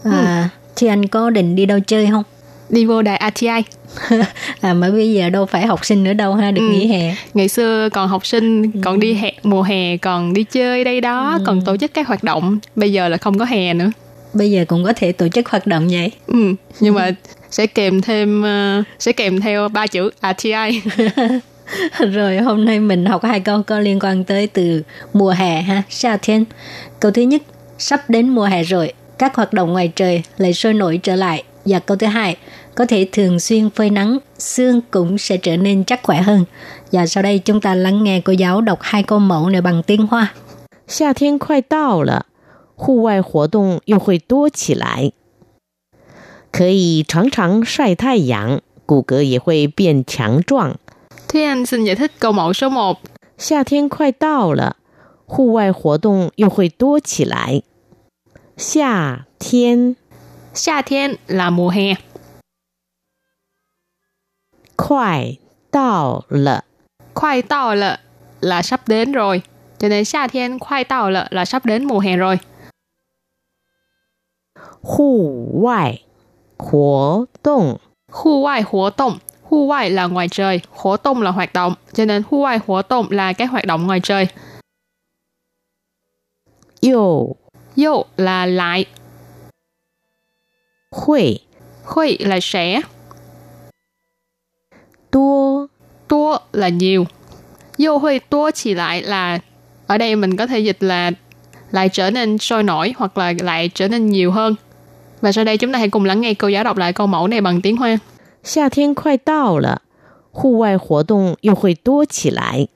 [0.04, 0.58] À, ừ.
[0.76, 2.22] Thì anh có định đi đâu chơi không?
[2.68, 3.62] Đi vô đài RTI.
[4.60, 6.68] à mà bây giờ đâu phải học sinh nữa đâu ha, được ừ.
[6.68, 7.16] nghỉ hè.
[7.34, 8.80] Ngày xưa còn học sinh, ừ.
[8.84, 11.44] còn đi hè, mùa hè còn đi chơi đây đó, ừ.
[11.46, 12.58] còn tổ chức các hoạt động.
[12.76, 13.90] Bây giờ là không có hè nữa.
[14.34, 16.10] Bây giờ cũng có thể tổ chức hoạt động vậy.
[16.26, 17.10] Ừ, nhưng mà
[17.50, 20.82] sẽ kèm thêm uh, sẽ kèm theo ba chữ RTI.
[22.12, 25.82] rồi hôm nay mình học hai câu có liên quan tới từ mùa hè ha,
[25.90, 26.44] Sa thiên.
[27.00, 27.42] Câu thứ nhất,
[27.78, 31.44] sắp đến mùa hè rồi, các hoạt động ngoài trời lại sôi nổi trở lại.
[31.65, 32.37] Và câu thứ hai,
[32.75, 36.45] có thể thường xuyên phơi nắng, xương cũng sẽ trở nên chắc khỏe hơn.
[36.91, 39.83] Và sau đây chúng ta lắng nghe cô giáo đọc hai câu mẫu này bằng
[39.83, 40.33] tiếng Hoa.
[40.87, 42.25] 夏天快到了，
[42.75, 45.13] 户外活动又会多起来，
[46.51, 50.75] 可以常常晒太阳，骨骼也会变强壮。
[51.29, 52.97] Thúy Anh xin giải thích câu mẫu số 1.
[53.37, 54.75] 夏天快到了，
[55.25, 57.63] 户外活动又会多起来。
[58.57, 59.95] 夏天，
[60.55, 61.95] 夏天 là mùa hè.
[64.75, 65.37] 快
[65.71, 66.65] 到了，
[67.13, 67.99] 快到了
[68.39, 69.41] là sắp đến rồi.
[69.77, 72.39] Cho nên 夏天快到了 là sắp đến mùa hè rồi.
[74.81, 76.01] 户外
[76.57, 77.79] 活动，
[78.11, 79.19] 户外活动
[79.51, 82.89] Hu ngoại là ngoài trời, hoạt động là hoạt động, cho nên hu ngoại hoạt
[82.89, 84.27] động là các hoạt động ngoài trời.
[86.81, 87.25] Yo
[87.77, 88.85] Yo là lại.
[90.95, 91.39] Hui
[91.83, 92.81] Hui là sẽ.
[95.11, 95.67] Tua
[96.07, 97.05] Tua là nhiều.
[97.85, 99.39] Yo hui tua chỉ lại là
[99.87, 101.11] ở đây mình có thể dịch là
[101.71, 104.55] lại trở nên sôi nổi hoặc là lại trở nên nhiều hơn.
[105.21, 107.27] Và sau đây chúng ta hãy cùng lắng nghe cô giáo đọc lại câu mẫu
[107.27, 107.97] này bằng tiếng Hoa.
[108.43, 109.83] 夏天快到了，
[110.31, 112.67] 户外活动又会多起来。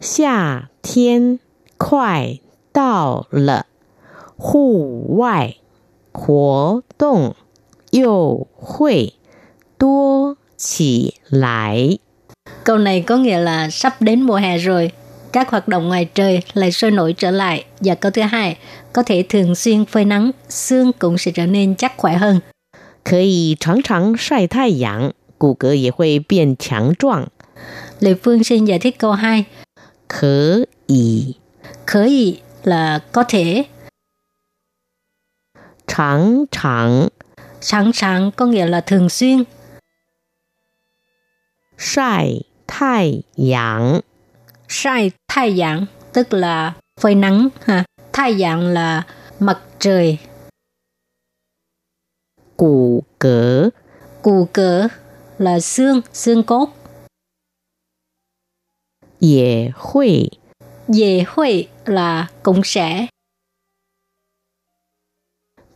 [0.00, 1.40] 夏天
[1.76, 2.38] 快
[2.72, 3.66] 到了，
[4.36, 5.56] 户外
[6.12, 7.34] 活动
[7.90, 9.14] 又会
[9.78, 11.98] 多起来。
[12.64, 14.90] Câu này có nghĩa là sắp đến mùa hè rồi,
[15.32, 17.64] các hoạt động ngoài trời lại sôi nổi trở lại.
[17.80, 18.56] Và câu thứ hai,
[18.92, 22.40] có thể thường xuyên phơi nắng, xương cũng sẽ trở nên chắc khỏe hơn.
[23.04, 27.28] 可以常常晒太阳，骨骼也会变强壮。
[28.00, 29.44] Lê Phương xin giải thích câu 2.
[30.08, 31.36] 可以，
[31.86, 33.64] 可以 là có thể.
[35.90, 37.10] 常常，
[37.60, 39.44] 常常 có nghĩa là thường xuyên.
[41.78, 44.02] 晒太阳，
[44.68, 47.84] 晒太阳 tức là phơi nắng ha.
[48.12, 49.02] Thái阳 là
[49.40, 50.18] mặt trời
[52.56, 53.70] Củ cỡ
[54.22, 54.88] Củ cỡ
[55.38, 56.68] là xương, xương cốt.
[59.20, 60.28] Dễ hội
[60.88, 63.06] Dễ hội là cũng sẽ.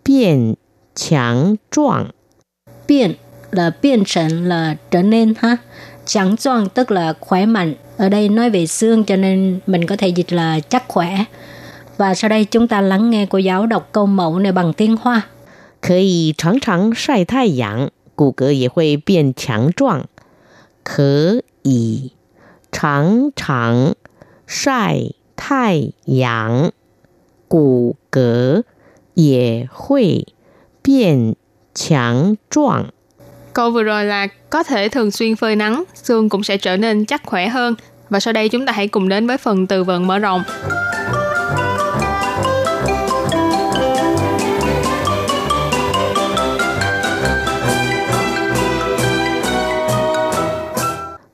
[0.05, 0.55] Biến
[0.95, 2.11] 强壮
[2.89, 3.15] Biến
[3.51, 5.57] là biến thành là trở nên ha.
[6.07, 7.75] 强壮tức là khỏe mạnh.
[7.97, 11.25] Ở đây nói về xương cho nên mình có thể dịch là chắc khỏe.
[11.97, 14.97] Và sau đây chúng ta lắng nghe cô giáo đọc câu mẫu này bằng tiếng
[14.97, 15.23] Hoa.
[15.81, 20.05] 可以常常晒太阳，骨骼也会变强壮。
[20.85, 22.13] 可以
[22.71, 23.95] 常常
[24.47, 26.73] 晒太阳，
[27.49, 28.63] 骨骼
[29.15, 30.27] 也会
[30.83, 31.35] 变
[31.75, 32.85] 强壮。
[33.53, 37.27] Câu vừa rồi là có thể thường xuyên phơi nắng, xương cũng sẽ trở nên chắc
[37.27, 37.75] khỏe hơn.
[38.11, 40.43] Và sau đây chúng ta hãy cùng đến với phần từ vựng mở rộng.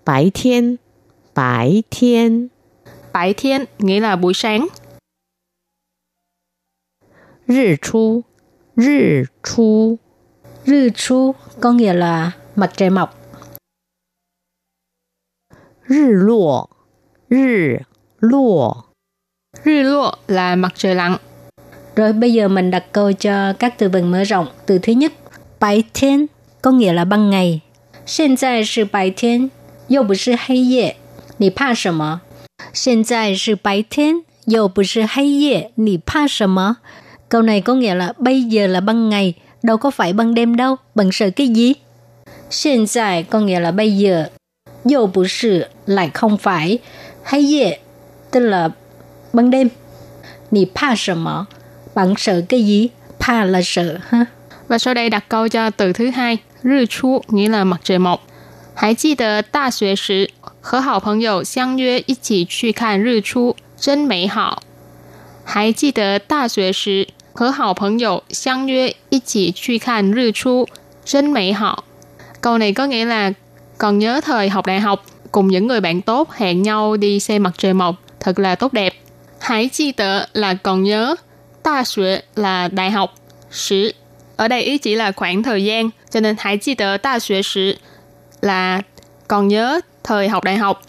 [0.04, 0.78] 白天，
[1.34, 2.50] 白天，
[3.12, 4.68] 白天 nghĩa là buổi sáng.
[7.50, 8.24] 日出，
[8.74, 9.98] 日出，
[10.64, 13.14] 日出 có nghĩa là mặt trời mọc.
[15.86, 16.70] 日落，
[17.28, 17.80] 日
[18.18, 18.86] 落，
[19.62, 21.16] 日落 là mặt trời lặn.
[21.96, 24.46] Rồi bây giờ mình đặt câu cho các từ vựng mở rộng.
[24.66, 25.12] Từ thứ nhất,
[25.58, 26.26] 白天
[26.62, 27.60] có nghĩa là ban ngày.
[28.04, 29.50] 现在是白天
[29.88, 30.96] 又不是黑夜，
[31.38, 32.20] 你怕什么？
[32.72, 36.78] 现在是白天，又不是黑夜，你怕什么
[37.30, 40.56] ？Câu này có nghĩa là bây giờ là ban ngày, đâu có phải ban đêm
[40.56, 41.74] đâu, bạn sợ cái gì?
[42.64, 44.26] Hiện tại có nghĩa là bây giờ.
[44.84, 46.78] Dâu bù sự lại không phải.
[47.22, 47.78] Hay ye,
[48.30, 48.68] tức là
[49.32, 49.68] ban đêm.
[50.50, 51.46] Nì pa sợ mỏ.
[51.94, 52.88] Bạn sợ cái gì?
[53.18, 54.24] Pa là sợ ha.
[54.68, 57.98] Và sau đây đặt câu cho từ thứ hai, rư chu nghĩa là mặt trời
[57.98, 58.20] mọc.
[58.78, 64.62] 还记得大学时和好朋友相约一起去看日出，真美好。
[65.44, 70.66] 还记得大学时 和好朋友相约一起去看日出，
[71.04, 71.84] 真美好。
[72.40, 73.32] Câu này có nghĩa là
[73.78, 77.42] còn nhớ thời học đại học cùng những người bạn tốt hẹn nhau đi xem
[77.42, 78.94] mặt trời mọc, thật là tốt đẹp.
[79.38, 81.14] Hãy chi tờ là còn nhớ,
[81.62, 83.14] ta xuế là đại học,
[83.50, 83.92] sử
[84.36, 87.42] ở đây ý chỉ là khoảng thời gian, cho nên hãy chi tờ ta xuế
[87.42, 87.76] sử
[88.40, 88.82] là
[89.28, 90.82] còn nhớ thời học đại học,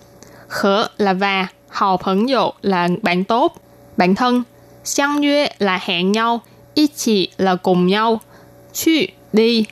[0.48, 3.56] khở là và, hào phấn dụ là bạn tốt,
[3.98, 4.44] bạn thân,
[4.84, 6.42] xiang yue là hẹn nhau,
[6.74, 8.22] ý chỉ là cùng nhau,
[8.74, 9.66] 去đi,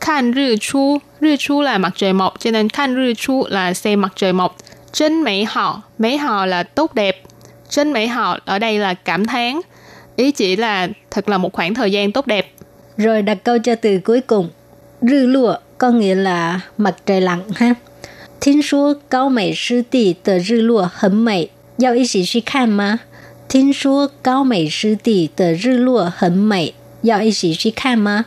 [0.00, 3.74] Khan rư chu, rư chu là mặt trời mọc, cho nên khan rư chu là
[3.74, 4.56] xem mặt trời mọc.
[4.92, 7.22] Trên mỹ hào, mỹ hào là tốt đẹp.
[7.68, 9.60] Trên mỹ hào ở đây là cảm thán.
[10.16, 12.52] Ý chỉ là thật là một khoảng thời gian tốt đẹp.
[12.96, 14.48] Rồi đặt câu cho từ cuối cùng.
[15.02, 17.74] Rư lụa có nghĩa là mặt trời lặn ha.
[18.40, 23.00] 听说高美湿地的日落很美，要一起去看吗？
[23.50, 28.24] 听说高美湿地的日落很美，要一起去看吗？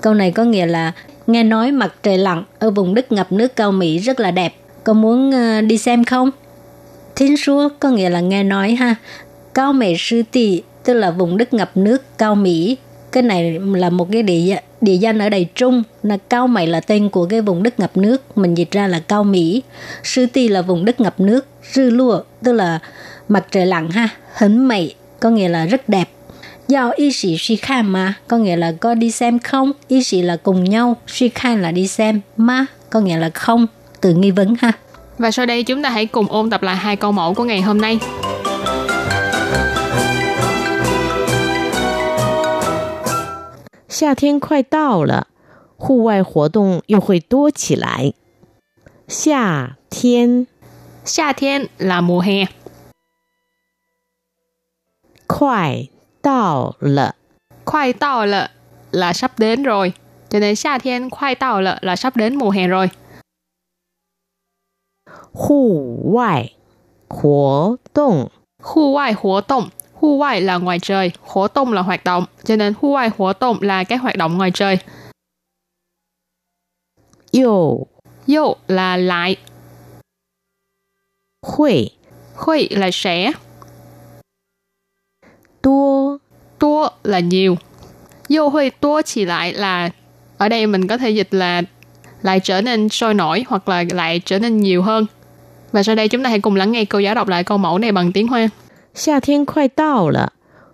[0.00, 0.92] Câu này có nghĩa là
[1.26, 4.54] nghe nói mặt trời lặn ở vùng đất ngập nước cao Mỹ rất là đẹp.
[4.84, 6.30] Có muốn uh, đi xem không?
[7.16, 8.94] Thiên số có nghĩa là nghe nói ha.
[9.54, 12.76] Cao Mỹ sư tì tức là vùng đất ngập nước cao Mỹ.
[13.12, 15.83] Cái này là một cái địa địa danh ở Đài Trung.
[16.03, 18.37] Là Cao mày là tên của cái vùng đất ngập nước.
[18.37, 19.63] Mình dịch ra là Cao Mỹ.
[20.03, 21.45] Sư Ti là vùng đất ngập nước.
[21.73, 22.79] Sư lua tức là
[23.29, 24.09] mặt trời lặn ha.
[24.33, 26.09] Hấn mày có nghĩa là rất đẹp
[26.67, 30.21] Giao y sĩ suy khan mà, có nghĩa là có đi xem không, y sĩ
[30.21, 33.67] là cùng nhau, suy khan là đi xem, ma có nghĩa là không,
[34.01, 34.71] từ nghi vấn ha.
[35.17, 37.61] Và sau đây chúng ta hãy cùng ôn tập lại hai câu mẫu của ngày
[37.61, 37.99] hôm nay.
[43.92, 45.28] 夏天快到了，
[45.76, 48.12] 户外活动又会多起来。
[49.06, 50.46] 夏天，
[51.04, 52.48] 夏天 là mùa hè.
[55.26, 55.88] 快
[56.20, 57.14] 到了，
[57.64, 58.50] 快到了
[58.90, 59.94] là sắp đến rồi.
[60.28, 62.90] Cho nên 夏天快到了 là sắp đến mùa hè rồi.
[65.32, 66.50] 户外
[67.08, 68.30] 活动，
[68.62, 69.70] 户外活动
[70.03, 73.39] Hu ngoại là ngoài trời, hoạt động là hoạt động, cho nên hu ngoại hoạt
[73.39, 74.77] động là cái hoạt động ngoài trời.
[77.31, 77.87] Yêu
[78.25, 79.35] Yêu là lại.
[81.45, 81.89] Hội
[82.35, 83.31] Hội là sẽ.
[85.61, 86.17] Tua
[86.59, 87.57] Tua là nhiều.
[88.27, 89.89] Yêu hội tua chỉ lại là
[90.37, 91.61] ở đây mình có thể dịch là
[92.21, 95.05] lại trở nên sôi nổi hoặc là lại trở nên nhiều hơn.
[95.71, 97.77] Và sau đây chúng ta hãy cùng lắng nghe cô giáo đọc lại câu mẫu
[97.77, 98.47] này bằng tiếng Hoa.
[98.94, 100.32] 夏天快到了，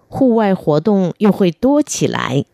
[0.09, 2.45] 户外活动又会多起来。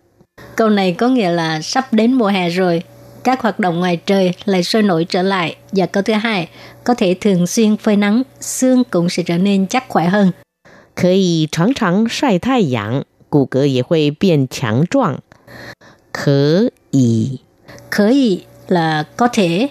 [0.57, 2.83] Câu này có nghĩa là sắp đến mùa hè rồi,
[3.25, 5.57] các hoạt động ngoài trời lại sôi nổi trở lại.
[5.73, 6.49] Và câu thứ hai,
[6.85, 10.33] có thể thường xuyên phơi nắng, xương cũng sẽ trở nên chắc khỏe hơn.
[10.95, 15.21] 可以常常晒太阳，骨骼也会变强壮。
[16.13, 17.41] 可以
[17.91, 19.71] Khởi ý là có thể,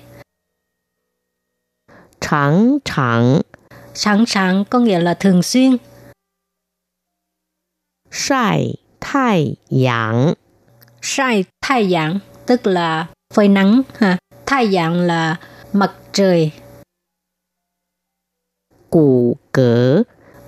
[2.20, 3.44] 常常
[3.94, 5.78] sẵn sàng có nghĩa là thường xuyên,
[8.12, 10.36] 晒太阳，
[11.02, 14.18] 晒太阳tức là phơi nắng ha.
[14.46, 15.40] Thái阳là
[15.74, 16.52] mặt trời,
[18.90, 20.04] 骨骼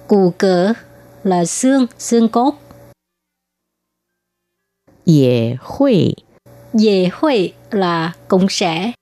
[0.08, 0.74] cù cỡ
[1.24, 2.56] là xương, xương cốt,
[5.06, 6.16] 也会
[6.74, 8.94] về hội là cũng sẽ,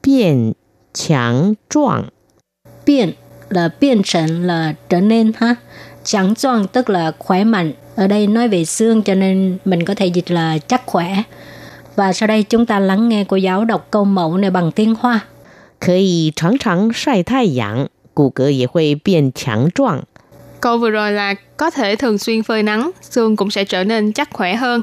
[0.00, 0.54] 变
[0.94, 2.04] 强壮。
[2.86, 3.12] biến
[3.50, 5.54] là biến thành là trở nên ha.
[6.04, 7.72] Chẳng choang tức là khỏe mạnh.
[7.96, 11.22] Ở đây nói về xương cho nên mình có thể dịch là chắc khỏe.
[11.96, 14.94] Và sau đây chúng ta lắng nghe cô giáo đọc câu mẫu này bằng tiếng
[14.94, 15.20] Hoa.
[15.80, 20.02] 可以常常晒太阳，骨骼也会变强壮。
[20.60, 24.12] Câu vừa rồi là có thể thường xuyên phơi nắng, xương cũng sẽ trở nên
[24.12, 24.82] chắc khỏe hơn.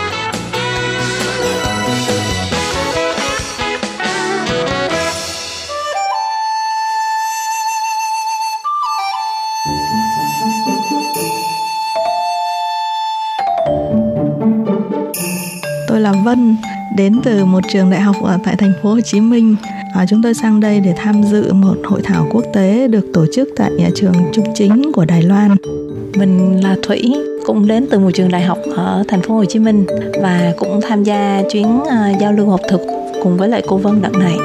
[17.01, 19.55] Đến từ một trường đại học ở tại thành phố Hồ Chí Minh.
[19.95, 23.25] À, chúng tôi sang đây để tham dự một hội thảo quốc tế được tổ
[23.33, 25.55] chức tại nhà trường Trung Chính của Đài Loan.
[26.15, 29.59] Mình là Thủy, cũng đến từ một trường đại học ở thành phố Hồ Chí
[29.59, 29.85] Minh
[30.21, 32.81] và cũng tham gia chuyến uh, giao lưu học thực
[33.23, 34.37] cùng với lại cô Vân đợt này.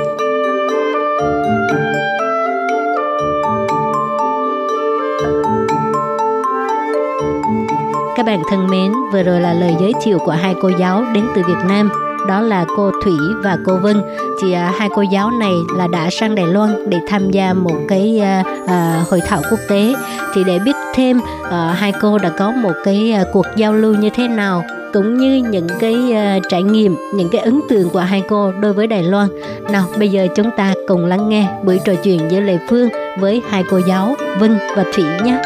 [8.17, 11.25] Các bạn thân mến, vừa rồi là lời giới thiệu của hai cô giáo đến
[11.35, 12.06] từ Việt Nam.
[12.29, 14.03] Đó là cô Thủy và cô Vân.
[14.43, 17.77] Thì à, hai cô giáo này là đã sang Đài Loan để tham gia một
[17.89, 19.95] cái à, à, hội thảo quốc tế.
[20.35, 23.95] Thì để biết thêm à, hai cô đã có một cái à, cuộc giao lưu
[23.95, 27.99] như thế nào cũng như những cái uh, trải nghiệm, những cái ấn tượng của
[27.99, 29.29] hai cô đối với Đài Loan.
[29.71, 32.89] Nào, bây giờ chúng ta cùng lắng nghe buổi trò chuyện giữa Lê Phương
[33.21, 35.39] với hai cô giáo Vân và Thủy nhé.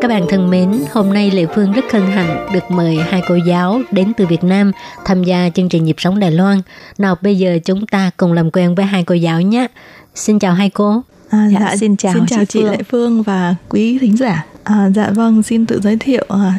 [0.00, 3.34] Các bạn thân mến, hôm nay Lệ Phương rất hân hạnh được mời hai cô
[3.34, 4.72] giáo đến từ Việt Nam
[5.04, 6.60] tham gia chương trình Nhịp sống Đài Loan.
[6.98, 9.66] Nào bây giờ chúng ta cùng làm quen với hai cô giáo nhé.
[10.14, 11.02] Xin chào hai cô.
[11.30, 14.44] À, dạ, xin chào, xin chào chị, chị Lệ Phương và quý thính giả.
[14.64, 16.24] À, dạ vâng, xin tự giới thiệu.
[16.28, 16.58] À,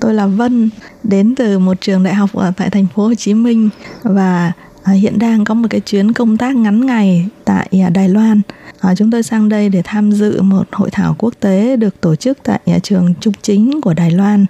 [0.00, 0.70] tôi là Vân,
[1.02, 3.68] đến từ một trường đại học ở tại thành phố Hồ Chí Minh
[4.02, 4.52] và
[4.82, 8.40] à, hiện đang có một cái chuyến công tác ngắn ngày tại à, Đài Loan.
[8.80, 12.16] À, chúng tôi sang đây để tham dự một hội thảo quốc tế được tổ
[12.16, 14.46] chức tại à, trường Trung Chính của Đài Loan.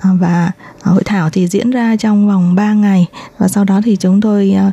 [0.00, 3.06] À, và à, hội thảo thì diễn ra trong vòng 3 ngày
[3.38, 4.72] và sau đó thì chúng tôi à,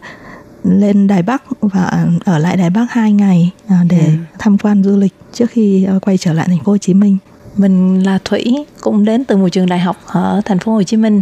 [0.64, 4.12] lên Đài Bắc và ở lại Đài Bắc 2 ngày à, để ừ.
[4.40, 7.18] tham quan du lịch trước khi à, quay trở lại thành phố Hồ Chí Minh.
[7.58, 10.98] Mình là Thủy, cũng đến từ một trường đại học ở thành phố Hồ Chí
[10.98, 11.22] Minh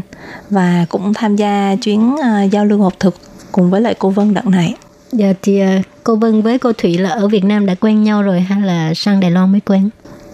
[0.49, 3.15] và cũng tham gia chuyến uh, giao lưu học thực
[3.55, 4.75] cùng với lại cô Vân đợt này.
[5.11, 5.61] Dạ thì
[6.03, 8.93] cô Vân với cô Thủy là ở Việt Nam đã quen nhau rồi hay là
[8.93, 9.89] sang Đài Loan mới quen?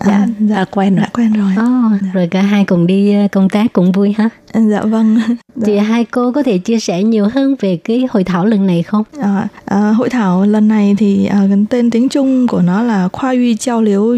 [0.05, 0.95] Dạ, à, dạ quen.
[0.95, 1.51] Đã quen rồi.
[1.51, 2.07] Oh, dạ.
[2.13, 4.29] Rồi cả hai cùng đi công tác cũng vui ha?
[4.54, 5.20] Dạ vâng.
[5.56, 5.64] Dạ.
[5.66, 8.84] Thì hai cô có thể chia sẻ nhiều hơn về cái hội thảo lần này
[8.84, 9.04] không?
[9.20, 13.32] À, à, hội thảo lần này thì à, tên tiếng Trung của nó là Khoa
[13.32, 14.16] Yu Giao Liễu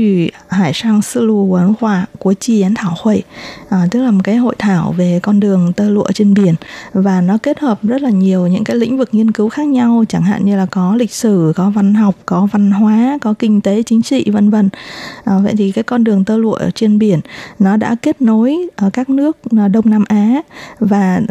[3.70, 6.56] à, tức là một cái hội thảo về con đường tơ lụa trên biển
[6.94, 10.04] và nó kết hợp rất là nhiều những cái lĩnh vực nghiên cứu khác nhau
[10.10, 13.62] chẳng hạn như là có lịch sử, có văn học, có văn hóa, có kinh
[13.62, 14.70] tế, chính trị vân vân.
[15.24, 17.20] À, vậy thì cái con đường tơ lụa trên biển
[17.60, 20.23] nó đã kết nối ở các nước à, Đông Nam Á
[20.80, 21.22] và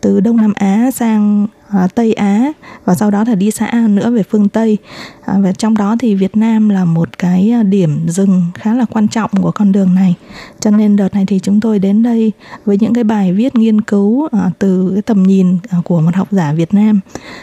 [0.00, 2.52] từ Đông Nam Á sang à, Tây Á
[2.84, 4.78] và sau đó là đi xa nữa về phương Tây
[5.24, 9.08] à, và trong đó thì Việt Nam là một cái điểm dừng khá là quan
[9.08, 10.14] trọng của con đường này
[10.60, 12.32] cho nên đợt này thì chúng tôi đến đây
[12.64, 14.28] với những cái bài viết nghiên cứu
[14.58, 17.00] từ cái tầm nhìn của một học giả Việt Nam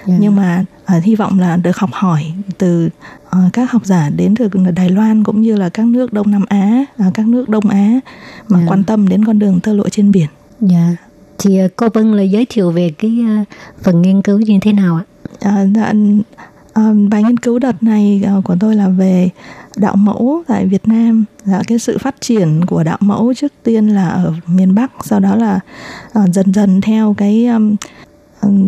[0.08, 0.20] yeah.
[0.22, 0.66] nhưng mà
[1.02, 2.90] hy vọng là được học hỏi từ
[3.54, 6.86] các học giả đến từ Đài Loan cũng như là các nước Đông Nam Á
[7.14, 8.00] các nước Đông Á
[8.48, 8.72] mà yeah.
[8.72, 10.28] quan tâm đến con đường tơ lụa trên biển.
[10.70, 10.96] Dạ.
[11.38, 14.74] Thì ờ, cô Vân là giới thiệu về cái ờ, phần nghiên cứu như thế
[14.74, 15.04] nào ạ?
[15.40, 15.94] À, dạ, dạ
[16.74, 19.30] ờ, bài nghiên cứu đợt này của tôi là về
[19.76, 23.88] đạo mẫu tại Việt Nam là cái sự phát triển của đạo mẫu trước tiên
[23.88, 25.60] là ở miền Bắc sau đó là
[26.20, 27.76] uh, dần dần theo cái um,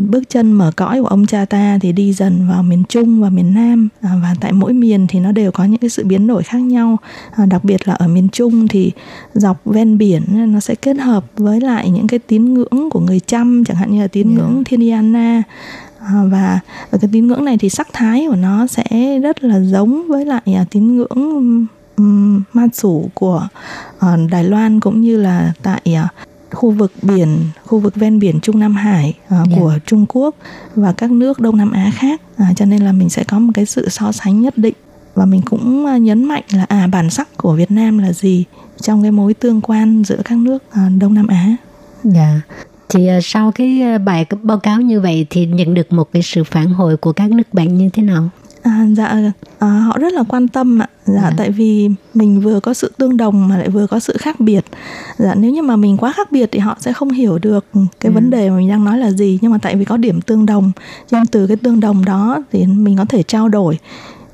[0.09, 3.29] bước chân mở cõi của ông cha ta thì đi dần vào miền Trung và
[3.29, 6.27] miền Nam à, và tại mỗi miền thì nó đều có những cái sự biến
[6.27, 6.97] đổi khác nhau.
[7.31, 8.91] À, đặc biệt là ở miền Trung thì
[9.33, 13.19] dọc ven biển nó sẽ kết hợp với lại những cái tín ngưỡng của người
[13.19, 15.13] Chăm chẳng hạn như là tín ngưỡng Thiên
[15.99, 16.59] À, và
[16.91, 20.25] ở cái tín ngưỡng này thì sắc thái của nó sẽ rất là giống với
[20.25, 21.67] lại tín ngưỡng
[21.97, 23.47] um, ma sủ của
[23.97, 28.39] uh, Đài Loan cũng như là tại uh, khu vực biển khu vực ven biển
[28.39, 29.47] Trung Nam Hải uh, yeah.
[29.55, 30.35] của Trung Quốc
[30.75, 33.51] và các nước Đông Nam Á khác uh, cho nên là mình sẽ có một
[33.53, 34.73] cái sự so sánh nhất định
[35.15, 38.45] và mình cũng uh, nhấn mạnh là à bản sắc của Việt Nam là gì
[38.81, 41.55] trong cái mối tương quan giữa các nước uh, Đông Nam Á.
[42.03, 42.41] Dạ.
[42.89, 46.21] Thì uh, sau cái uh, bài báo cáo như vậy thì nhận được một cái
[46.21, 48.29] sự phản hồi của các nước bạn như thế nào?
[48.65, 49.15] À, dạ
[49.59, 51.33] à, họ rất là quan tâm ạ dạ à.
[51.37, 54.65] tại vì mình vừa có sự tương đồng mà lại vừa có sự khác biệt
[55.17, 57.65] dạ nếu như mà mình quá khác biệt thì họ sẽ không hiểu được
[57.99, 58.13] cái à.
[58.13, 60.45] vấn đề mà mình đang nói là gì nhưng mà tại vì có điểm tương
[60.45, 60.71] đồng
[61.11, 63.79] nên từ cái tương đồng đó thì mình có thể trao đổi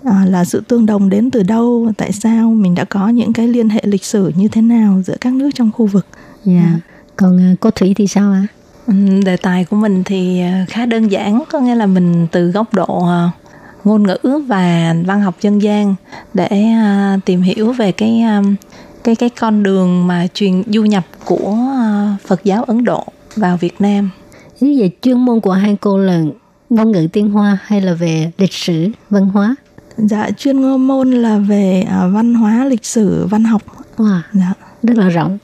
[0.03, 3.47] à, là sự tương đồng đến từ đâu tại sao mình đã có những cái
[3.47, 6.05] liên hệ lịch sử như thế nào giữa các nước trong khu vực
[6.45, 6.79] dạ yeah.
[7.15, 8.47] còn uh, cô thủy thì sao ạ
[8.87, 8.93] à?
[9.25, 13.07] đề tài của mình thì khá đơn giản có nghĩa là mình từ góc độ
[13.83, 15.95] ngôn ngữ và văn học dân gian
[16.33, 16.65] để
[17.15, 18.55] uh, tìm hiểu về cái um,
[19.03, 21.57] cái cái con đường mà truyền du nhập của
[22.15, 23.05] uh, Phật giáo Ấn Độ
[23.35, 24.09] vào Việt Nam.
[24.59, 26.21] Như vậy chuyên môn của hai cô là
[26.69, 29.55] ngôn ngữ tiếng Hoa hay là về lịch sử văn hóa?
[29.97, 33.61] Dạ chuyên môn là về uh, văn hóa lịch sử văn học.
[33.97, 34.19] Wow.
[34.33, 34.53] Dạ.
[34.83, 35.37] Rất là rộng.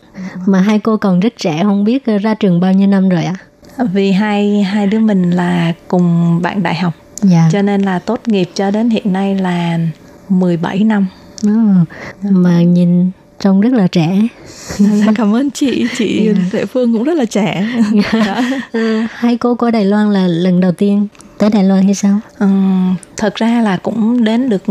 [0.46, 3.36] Mà hai cô còn rất trẻ không biết ra trường bao nhiêu năm rồi ạ?
[3.78, 3.86] À?
[3.94, 7.50] Vì hai hai đứa mình là cùng bạn đại học dạ.
[7.52, 9.80] cho nên là tốt nghiệp cho đến hiện nay là
[10.30, 11.08] 17 năm
[11.48, 11.88] oh,
[12.22, 14.22] mà nhìn trông rất là trẻ
[14.78, 16.38] dạ, cảm ơn chị chị yeah.
[16.54, 16.60] Dạ.
[16.74, 17.68] phương cũng rất là trẻ
[18.14, 18.42] dạ.
[18.72, 21.08] à, hai cô qua đài loan là lần đầu tiên
[21.38, 22.48] tới đài loan hay sao ừ,
[23.18, 24.64] thật ra là cũng đến được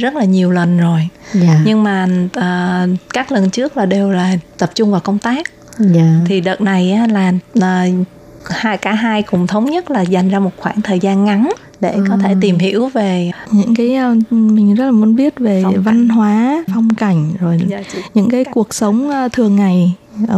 [0.00, 1.08] rất là nhiều lần rồi
[1.42, 1.56] yeah.
[1.64, 5.46] nhưng mà uh, các lần trước là đều là tập trung vào công tác
[5.94, 6.06] yeah.
[6.26, 8.06] thì đợt này là uh,
[8.48, 11.92] hai cả hai cùng thống nhất là dành ra một khoảng thời gian ngắn để
[11.92, 12.04] ừ.
[12.08, 15.82] có thể tìm hiểu về những cái ờ, mình rất là muốn biết về phong
[15.82, 16.16] văn cảnh.
[16.16, 17.82] hóa phong cảnh rồi dạ,
[18.14, 19.94] những cái cuộc sống ờ, thường ngày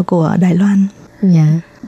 [0.06, 0.86] của Đài Loan.
[1.22, 1.46] Dạ.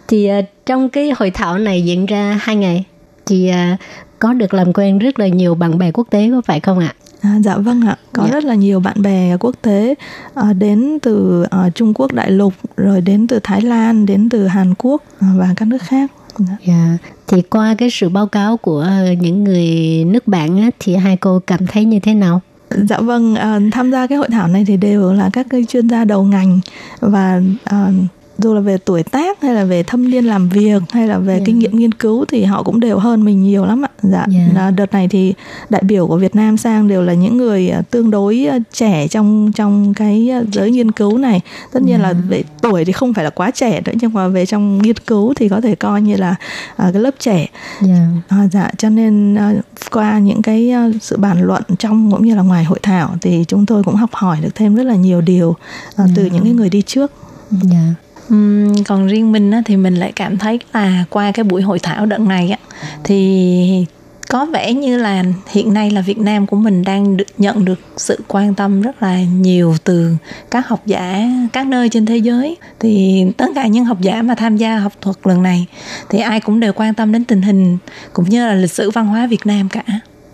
[0.09, 2.85] Thì uh, trong cái hội thảo này diễn ra hai ngày
[3.27, 3.81] thì uh,
[4.19, 6.95] có được làm quen rất là nhiều bạn bè quốc tế có phải không ạ?
[7.21, 8.31] À, dạ vâng ạ, có dạ.
[8.33, 9.95] rất là nhiều bạn bè quốc tế
[10.35, 14.47] à, đến từ à, Trung Quốc đại lục, rồi đến từ Thái Lan, đến từ
[14.47, 16.11] Hàn Quốc à, và các nước khác.
[16.39, 16.57] Dạ.
[16.64, 17.01] Yeah.
[17.27, 18.87] Thì qua cái sự báo cáo của
[19.21, 19.69] những người
[20.05, 22.41] nước bạn á, thì hai cô cảm thấy như thế nào?
[22.89, 25.89] Dạ vâng, à, tham gia cái hội thảo này thì đều là các cái chuyên
[25.89, 26.61] gia đầu ngành
[27.01, 27.91] và à,
[28.39, 31.34] dù là về tuổi tác hay là về thâm niên làm việc hay là về
[31.34, 31.47] yeah.
[31.47, 33.89] kinh nghiệm nghiên cứu thì họ cũng đều hơn mình nhiều lắm ạ.
[34.03, 34.26] Dạ.
[34.57, 34.74] Yeah.
[34.74, 35.34] Đợt này thì
[35.68, 39.09] đại biểu của Việt Nam sang đều là những người à, tương đối à, trẻ
[39.09, 41.41] trong trong cái à, giới nghiên cứu này.
[41.72, 42.03] Tất nhiên yeah.
[42.03, 44.97] là về tuổi thì không phải là quá trẻ nữa nhưng mà về trong nghiên
[44.97, 46.30] cứu thì có thể coi như là
[46.72, 47.47] uh, cái lớp trẻ.
[47.86, 48.09] Yeah.
[48.28, 52.43] À, dạ cho nên uh, qua những cái sự bàn luận trong cũng như là
[52.43, 55.49] ngoài hội thảo thì chúng tôi cũng học hỏi được thêm rất là nhiều điều
[55.49, 55.59] uh,
[55.99, 56.11] yeah.
[56.16, 57.12] từ những cái người đi trước.
[57.70, 57.84] Yeah.
[58.35, 61.79] Uhm, còn riêng mình á, thì mình lại cảm thấy là qua cái buổi hội
[61.79, 62.59] thảo đợt này á
[63.05, 63.87] thì
[64.29, 67.81] có vẻ như là hiện nay là Việt Nam của mình đang được nhận được
[67.97, 70.14] sự quan tâm rất là nhiều từ
[70.51, 74.35] các học giả các nơi trên thế giới thì tất cả những học giả mà
[74.35, 75.66] tham gia học thuật lần này
[76.09, 77.79] thì ai cũng đều quan tâm đến tình hình
[78.12, 79.83] cũng như là lịch sử văn hóa Việt Nam cả.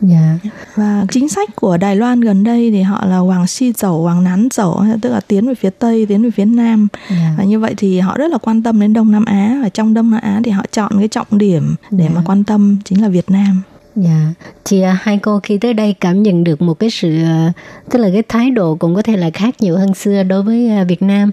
[0.09, 0.39] Dạ.
[0.75, 4.25] Và chính sách của Đài Loan gần đây thì họ là hoàng si dầu, hoàng
[4.25, 6.89] nán dầu, tức là tiến về phía Tây, tiến về phía Nam.
[7.11, 7.35] Dạ.
[7.39, 9.95] Và như vậy thì họ rất là quan tâm đến Đông Nam Á và trong
[9.95, 12.15] Đông Nam Á thì họ chọn cái trọng điểm để yeah.
[12.15, 12.25] mà dạ.
[12.27, 13.63] quan tâm chính là Việt Nam.
[13.97, 14.33] Dạ,
[14.65, 17.53] thì uh, hai cô khi tới đây cảm nhận được một cái sự uh,
[17.91, 20.71] tức là cái thái độ cũng có thể là khác nhiều hơn xưa đối với
[20.83, 21.31] uh, Việt Nam.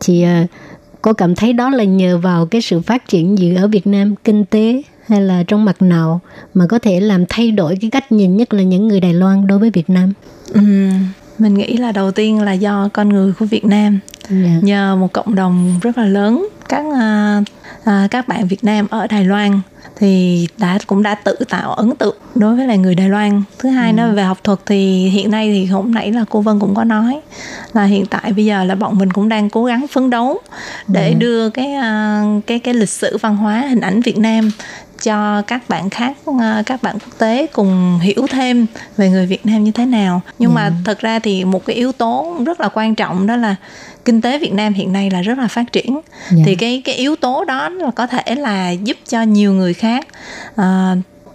[0.00, 0.50] Thì uh,
[1.02, 4.14] cô cảm thấy đó là nhờ vào cái sự phát triển gì ở Việt Nam
[4.24, 6.20] kinh tế hay là trong mặt nào
[6.54, 9.46] mà có thể làm thay đổi cái cách nhìn nhất là những người Đài Loan
[9.46, 10.12] đối với Việt Nam?
[10.52, 10.60] Ừ,
[11.38, 13.98] mình nghĩ là đầu tiên là do con người của Việt Nam
[14.30, 14.42] yeah.
[14.42, 14.58] Dạ.
[14.62, 19.24] nhờ một cộng đồng rất là lớn các uh, các bạn Việt Nam ở Đài
[19.24, 19.60] Loan
[19.96, 23.42] thì đã cũng đã tự tạo ấn tượng đối với lại người Đài Loan.
[23.58, 23.96] Thứ hai ừ.
[23.96, 26.84] nó về học thuật thì hiện nay thì hôm nãy là cô Vân cũng có
[26.84, 27.20] nói
[27.72, 30.38] là hiện tại bây giờ là bọn mình cũng đang cố gắng phấn đấu
[30.88, 31.14] để ừ.
[31.18, 34.50] đưa cái uh, cái cái lịch sử văn hóa hình ảnh Việt Nam
[35.02, 39.46] cho các bạn khác ờ, các bạn quốc tế cùng hiểu thêm về người Việt
[39.46, 40.72] Nam như thế nào nhưng yeah.
[40.72, 43.56] mà thật ra thì một cái yếu tố rất là quan trọng đó là
[44.04, 46.04] kinh tế Việt Nam hiện nay là rất là phát triển yeah.
[46.30, 46.42] Dạ.
[46.46, 50.06] thì cái cái yếu tố đó là có thể là giúp cho nhiều người khác
[50.60, 50.64] uh,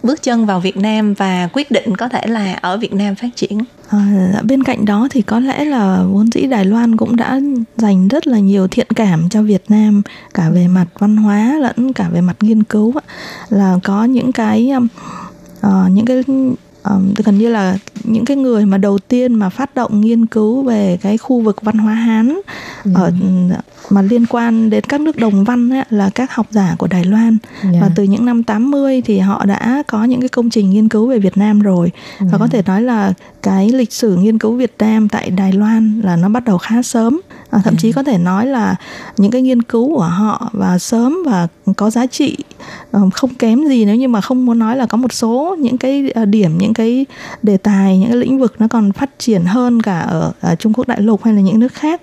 [0.06, 3.30] bước chân vào Việt Nam và quyết định có thể là ở Việt Nam phát
[3.36, 3.60] triển.
[3.90, 7.40] À, dạ, bên cạnh đó thì có lẽ là vốn dĩ Đài Loan cũng đã
[7.78, 10.02] dành rất là nhiều thiện cảm cho Việt Nam
[10.34, 12.94] cả về mặt văn hóa lẫn cả về mặt nghiên cứu
[13.50, 16.24] là có những cái uh, những cái
[16.90, 20.64] um, gần như là những cái người mà đầu tiên mà phát động nghiên cứu
[20.64, 22.40] về cái khu vực văn hóa Hán
[22.84, 22.92] Ừ.
[22.96, 23.12] ở
[23.90, 27.04] mà liên quan đến các nước đồng văn ấy, là các học giả của Đài
[27.06, 27.70] Loan Dạ.
[27.82, 31.08] và từ những năm 80 thì họ đã có những cái công trình nghiên cứu
[31.08, 32.38] về Việt Nam rồi và Dạ.
[32.38, 36.16] có thể nói là cái lịch sử nghiên cứu Việt Nam tại Đài Loan là
[36.16, 38.76] nó bắt đầu khá sớm à, thậm chí có thể nói là
[39.18, 42.38] những cái nghiên cứu của họ và sớm và có giá trị
[42.92, 45.78] ờ, không kém gì nếu như mà không muốn nói là có một số những
[45.78, 47.06] cái ờ, điểm những cái
[47.44, 50.74] đề tài những cái lĩnh vực nó còn phát triển hơn cả ở, ở Trung
[50.74, 52.02] Quốc đại lục hay là những nước khác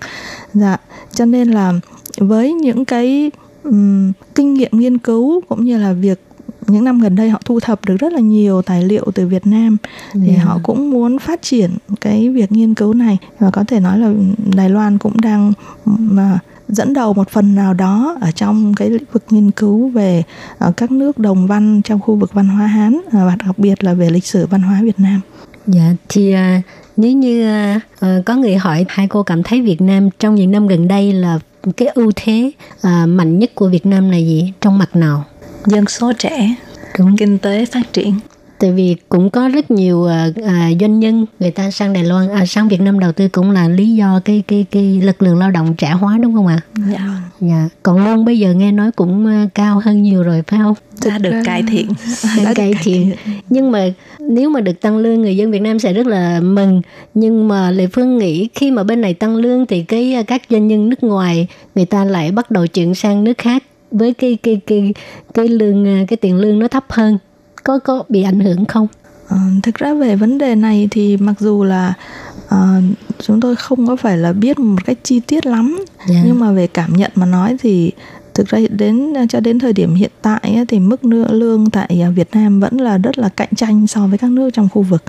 [0.53, 0.77] dạ
[1.13, 1.73] cho nên là
[2.17, 3.31] với những cái
[3.63, 6.19] ừm, kinh nghiệm nghiên cứu cũng như là việc
[6.67, 9.47] những năm gần đây họ thu thập được rất là nhiều tài liệu từ Việt
[9.47, 9.77] Nam
[10.13, 10.43] thì Dạ.
[10.43, 11.71] họ cũng muốn phát triển
[12.01, 14.13] cái việc nghiên cứu này và có thể nói là
[14.55, 15.53] Đài Loan cũng đang
[15.85, 20.23] mà dẫn đầu một phần nào đó ở trong cái lĩnh vực nghiên cứu về
[20.57, 23.83] ờ, các nước đồng văn trong khu vực văn hóa Hán ờ, và đặc biệt
[23.83, 25.21] là về lịch sử văn hóa Việt Nam.
[25.67, 26.61] Dạ thì à,
[26.97, 27.47] nếu như
[27.99, 31.13] ờ, có người hỏi hai cô cảm thấy Việt Nam trong những năm gần đây
[31.13, 31.39] là
[31.77, 32.51] cái ưu thế
[33.05, 35.23] mạnh nhất của Việt Nam là gì trong mặt nào?
[35.65, 36.55] dân số trẻ
[36.99, 37.17] Đúng.
[37.17, 38.13] kinh tế phát triển
[38.63, 42.29] Tại vì cũng có rất nhiều à, à, doanh nhân người ta sang Đài Loan,
[42.29, 45.37] à, sang Việt Nam đầu tư cũng là lý do cái cái cái lực lượng
[45.37, 46.59] lao động trẻ hóa đúng không ạ?
[46.91, 47.21] dạ.
[47.39, 47.69] Dạ.
[47.83, 50.75] Còn lương bây giờ nghe nói cũng à, cao hơn nhiều rồi phải không?
[51.05, 51.87] đã được cải thiện.
[52.43, 53.11] Đang cải thiện.
[53.49, 53.85] nhưng mà
[54.19, 56.81] nếu mà được tăng lương người dân Việt Nam sẽ rất là mừng.
[57.13, 60.67] Nhưng mà Lệ Phương nghĩ khi mà bên này tăng lương thì cái các doanh
[60.67, 64.61] nhân nước ngoài người ta lại bắt đầu chuyển sang nước khác với cái cái
[64.67, 64.93] cái
[65.33, 67.17] cái lương à, cái tiền lương nó thấp hơn
[67.63, 68.87] có có bị ảnh hưởng không?
[69.27, 71.93] Ờ, thực ra về vấn đề này thì mặc dù là
[72.47, 72.81] ờ,
[73.19, 76.21] chúng tôi không có phải là biết một cách chi tiết lắm Dạ.
[76.25, 77.91] nhưng mà về cảm nhận mà nói thì
[78.33, 82.29] thực ra đến cho đến thời điểm hiện tại thì mức lương tại à, Việt
[82.33, 85.03] Nam vẫn là rất là cạnh tranh so với các nước trong khu vực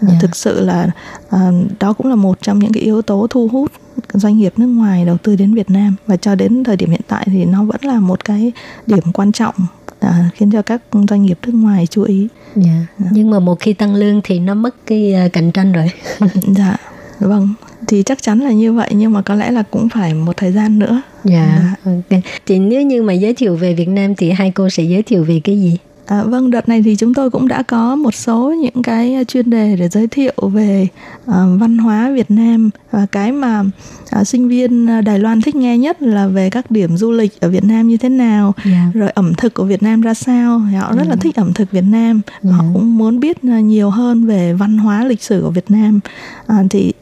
[0.00, 0.14] Ờ, Dạ.
[0.22, 0.90] thực sự là
[1.30, 3.72] ờ, đó cũng là một trong những cái yếu tố thu hút
[4.14, 7.00] doanh nghiệp nước ngoài đầu tư đến Việt Nam và cho đến thời điểm hiện
[7.08, 8.52] tại thì nó vẫn là một cái
[8.86, 9.54] điểm quan trọng
[10.02, 12.86] à, khiến cho các doanh nghiệp nước ngoài chú ý Dạ.
[13.10, 15.90] Nhưng mà một khi tăng lương thì nó mất cái à, cạnh tranh rồi.
[16.56, 16.76] dạ
[17.20, 17.54] vâng
[17.88, 20.52] thì chắc chắn là như vậy nhưng mà có lẽ là cũng phải một thời
[20.52, 21.74] gian nữa Dạ.
[21.84, 22.20] Ok.
[22.46, 25.24] Thì nếu như mà giới thiệu về Việt Nam thì hai cô sẽ giới thiệu
[25.24, 25.76] về cái gì?
[26.12, 29.50] À, vâng, đợt này thì chúng tôi cũng đã có một số những cái chuyên
[29.50, 30.86] đề để giới thiệu về
[31.26, 33.64] à, văn hóa Việt Nam và cái mà
[34.10, 37.48] à, sinh viên Đài Loan thích nghe nhất là về các điểm du lịch ở
[37.48, 38.90] Việt Nam như thế nào, Dạ.
[38.94, 40.58] rồi ẩm thực của Việt Nam ra sao.
[40.58, 43.90] Họ rất là thích ẩm thực Việt Nam, và họ cũng muốn biết à, nhiều
[43.90, 46.00] hơn về văn hóa lịch sử của Việt Nam.
[46.46, 46.92] À, thì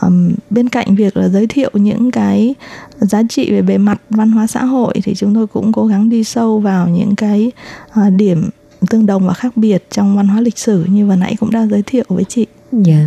[0.00, 2.54] ừm, bên cạnh việc là giới thiệu những cái
[3.00, 6.08] giá trị về bề mặt văn hóa xã hội thì chúng tôi cũng cố gắng
[6.10, 7.50] đi sâu vào những cái
[7.90, 8.50] à, điểm
[8.86, 11.66] tương đồng và khác biệt trong văn hóa lịch sử như vừa nãy cũng đã
[11.66, 12.46] giới thiệu với chị.
[12.72, 13.04] Dạ.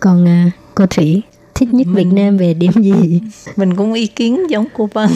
[0.00, 1.22] Còn uh, cô Thủy
[1.58, 3.20] thích nhất Việt Nam về điểm gì?
[3.56, 5.08] mình cũng ý kiến giống của Vân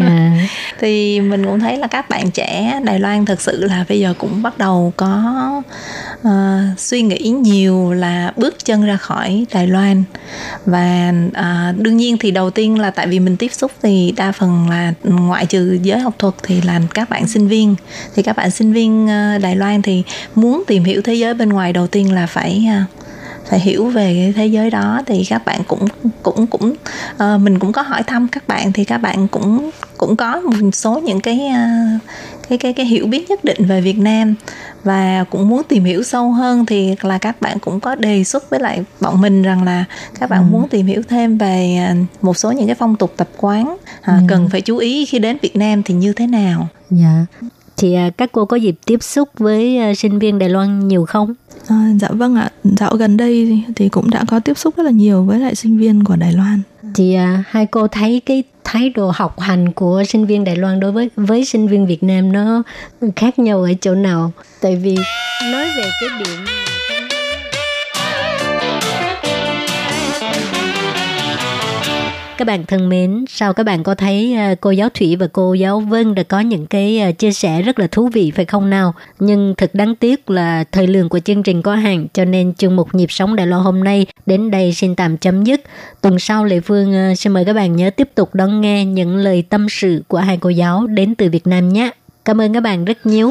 [0.00, 0.32] Dạ.
[0.80, 4.14] thì mình cũng thấy là các bạn trẻ Đài Loan thực sự là bây giờ
[4.18, 5.62] cũng bắt đầu có
[6.22, 10.04] ờ, suy nghĩ nhiều là bước chân ra khỏi Đài Loan
[10.66, 14.32] và ờ, đương nhiên thì đầu tiên là tại vì mình tiếp xúc thì đa
[14.32, 17.74] phần là ngoại trừ giới học thuật thì là các bạn sinh viên
[18.14, 20.02] thì các bạn sinh viên ờ, Đài Loan thì
[20.34, 22.97] muốn tìm hiểu thế giới bên ngoài đầu tiên là phải ờ,
[23.48, 25.86] phải hiểu về thế giới đó thì các bạn cũng
[26.22, 26.72] cũng cũng
[27.18, 30.70] ờ, mình cũng có hỏi thăm các bạn thì các bạn cũng cũng có một
[30.72, 31.66] số những cái ờ,
[32.48, 34.34] cái cái cái hiểu biết nhất định về Việt Nam
[34.84, 38.50] và cũng muốn tìm hiểu sâu hơn thì là các bạn cũng có đề xuất
[38.50, 39.84] với lại bọn mình rằng là
[40.20, 40.52] các bạn Ừ.
[40.52, 44.14] muốn tìm hiểu thêm về ờ, một số những cái phong tục tập quán à,
[44.14, 44.22] Ừ.
[44.28, 47.24] cần phải chú ý khi đến Việt Nam thì như thế nào Dạ.
[47.78, 51.04] Thì à, các cô có dịp tiếp xúc với à, sinh viên Đài Loan nhiều
[51.04, 51.34] không?
[51.68, 54.90] À, dạ vâng ạ, dạo gần đây thì cũng đã có tiếp xúc rất là
[54.90, 56.62] nhiều với lại sinh viên của Đài Loan.
[56.94, 60.80] Thì à, hai cô thấy cái thái độ học hành của sinh viên Đài Loan
[60.80, 62.62] đối với với sinh viên Việt Nam nó
[63.16, 64.32] khác nhau ở chỗ nào?
[64.60, 64.96] Tại vì
[65.52, 66.44] nói về cái điểm
[72.38, 75.54] Các bạn thân mến, sao các bạn có thấy ờ, cô giáo Thủy và cô
[75.54, 78.70] giáo Vân đã có những cái ờ, chia sẻ rất là thú vị phải không
[78.70, 78.94] nào?
[79.18, 82.76] Nhưng thật đáng tiếc là thời lượng của chương trình có hạn cho nên chương
[82.76, 85.60] mục nhịp sống Đài Loan hôm nay đến đây xin tạm chấm dứt.
[86.00, 89.16] Tuần sau Lệ Phương ờ, xin mời các bạn nhớ tiếp tục đón nghe những
[89.16, 91.90] lời tâm sự của hai cô giáo đến từ Việt Nam nhé.
[92.24, 93.30] Cảm ơn các bạn rất nhiều.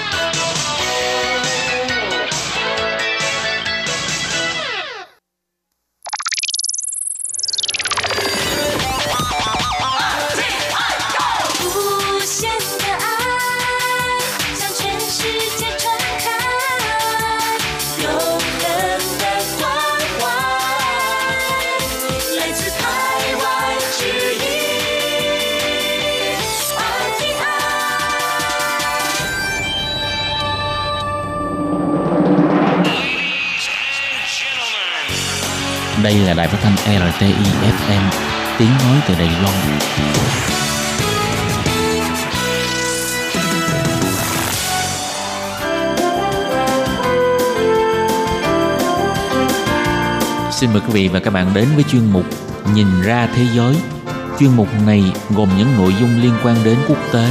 [36.31, 36.75] Là đài phát thanh
[37.13, 38.01] RTI FM,
[38.57, 39.79] tiếng nói từ Đài Loan.
[50.51, 52.25] Xin mời quý vị và các bạn đến với chuyên mục
[52.75, 53.75] Nhìn ra thế giới.
[54.39, 57.25] Chuyên mục này gồm những nội dung liên quan đến quốc tế,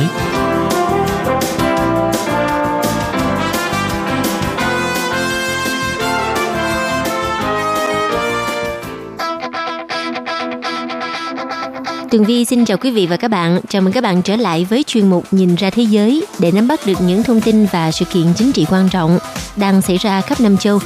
[12.10, 13.60] Tường Vi xin chào quý vị và các bạn.
[13.68, 16.68] Chào mừng các bạn trở lại với chuyên mục Nhìn ra thế giới để nắm
[16.68, 19.18] bắt được những thông tin và sự kiện chính trị quan trọng
[19.56, 20.78] đang xảy ra khắp năm châu.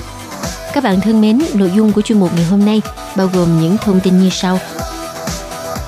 [0.75, 2.83] Các bạn thân mến, nội dung của chuyên mục ngày hôm nay
[3.17, 4.59] bao gồm những thông tin như sau.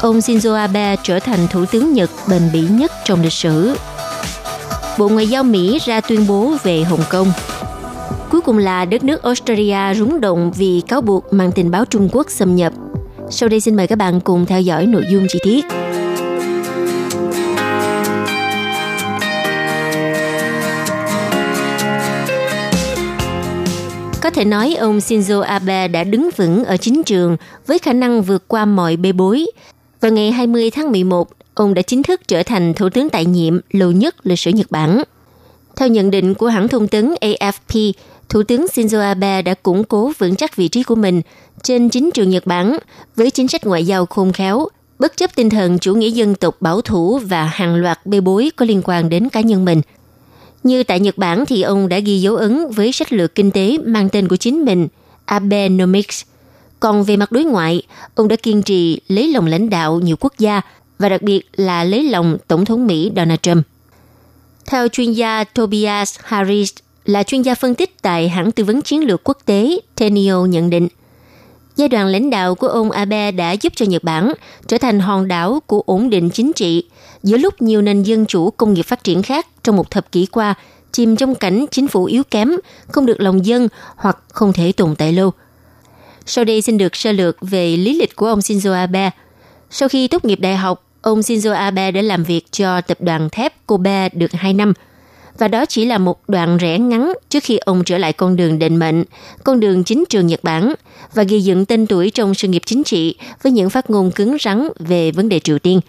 [0.00, 3.76] Ông Shinzo Abe trở thành thủ tướng Nhật bền bỉ nhất trong lịch sử.
[4.98, 7.32] Bộ Ngoại giao Mỹ ra tuyên bố về Hồng Kông.
[8.30, 12.08] Cuối cùng là đất nước Australia rúng động vì cáo buộc mang tình báo Trung
[12.12, 12.72] Quốc xâm nhập
[13.30, 15.64] sau đây xin mời các bạn cùng theo dõi nội dung chi tiết.
[24.20, 28.22] Có thể nói ông Shinzo Abe đã đứng vững ở chính trường với khả năng
[28.22, 29.46] vượt qua mọi bê bối.
[30.00, 33.60] Vào ngày 20 tháng 11, ông đã chính thức trở thành thủ tướng tại nhiệm
[33.70, 35.02] lâu nhất lịch sử Nhật Bản.
[35.76, 37.92] Theo nhận định của hãng thông tấn AFP,
[38.28, 41.22] Thủ tướng Shinzo Abe đã củng cố vững chắc vị trí của mình
[41.62, 42.78] trên chính trường Nhật Bản
[43.16, 44.68] với chính sách ngoại giao khôn khéo,
[44.98, 48.50] bất chấp tinh thần chủ nghĩa dân tộc bảo thủ và hàng loạt bê bối
[48.56, 49.82] có liên quan đến cá nhân mình.
[50.62, 53.78] Như tại Nhật Bản thì ông đã ghi dấu ấn với sách lược kinh tế
[53.84, 54.88] mang tên của chính mình,
[55.24, 56.22] Abenomics.
[56.80, 57.82] Còn về mặt đối ngoại,
[58.14, 60.60] ông đã kiên trì lấy lòng lãnh đạo nhiều quốc gia
[60.98, 63.66] và đặc biệt là lấy lòng Tổng thống Mỹ Donald Trump.
[64.66, 66.72] Theo chuyên gia Tobias Harris
[67.04, 70.70] là chuyên gia phân tích tại hãng tư vấn chiến lược quốc tế Tenio nhận
[70.70, 70.88] định,
[71.76, 74.32] giai đoạn lãnh đạo của ông Abe đã giúp cho Nhật Bản
[74.66, 76.84] trở thành hòn đảo của ổn định chính trị
[77.22, 80.26] giữa lúc nhiều nền dân chủ công nghiệp phát triển khác trong một thập kỷ
[80.26, 80.54] qua
[80.92, 82.52] chìm trong cảnh chính phủ yếu kém,
[82.88, 85.30] không được lòng dân hoặc không thể tồn tại lâu.
[86.26, 89.10] Sau đây xin được sơ lược về lý lịch của ông Shinzo Abe.
[89.70, 93.28] Sau khi tốt nghiệp đại học, ông Shinzo Abe đã làm việc cho tập đoàn
[93.32, 94.72] thép Kobe được 2 năm–
[95.38, 98.58] và đó chỉ là một đoạn rẽ ngắn trước khi ông trở lại con đường
[98.58, 99.04] định mệnh,
[99.44, 100.74] con đường chính trường Nhật Bản
[101.14, 104.36] và ghi dựng tên tuổi trong sự nghiệp chính trị với những phát ngôn cứng
[104.40, 105.80] rắn về vấn đề Triều Tiên.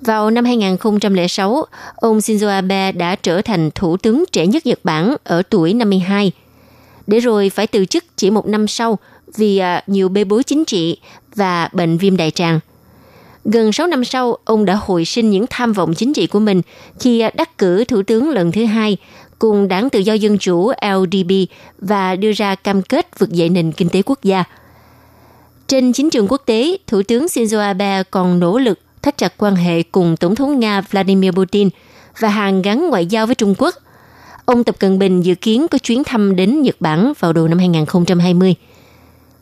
[0.00, 1.64] Vào năm 2006,
[1.96, 6.32] ông Shinzo Abe đã trở thành thủ tướng trẻ nhất Nhật Bản ở tuổi 52,
[7.06, 8.98] để rồi phải từ chức chỉ một năm sau
[9.36, 10.98] vì à, nhiều bê bối chính trị
[11.34, 12.60] và bệnh viêm đại tràng–
[13.52, 16.62] Gần 6 năm sau, ông đã hồi sinh những tham vọng chính trị của mình
[17.00, 18.96] khi đắc cử thủ tướng lần thứ hai
[19.38, 23.72] cùng đảng tự do dân chủ LDP và đưa ra cam kết vực dậy nền
[23.72, 24.44] kinh tế quốc gia.
[25.68, 29.56] Trên chính trường quốc tế, Thủ tướng Shinzo Abe còn nỗ lực thắt chặt quan
[29.56, 31.68] hệ cùng Tổng thống Nga Vladimir Putin
[32.18, 33.74] và hàng gắn ngoại giao với Trung Quốc.
[34.44, 37.58] Ông Tập Cận Bình dự kiến có chuyến thăm đến Nhật Bản vào đầu năm
[37.58, 38.54] 2020.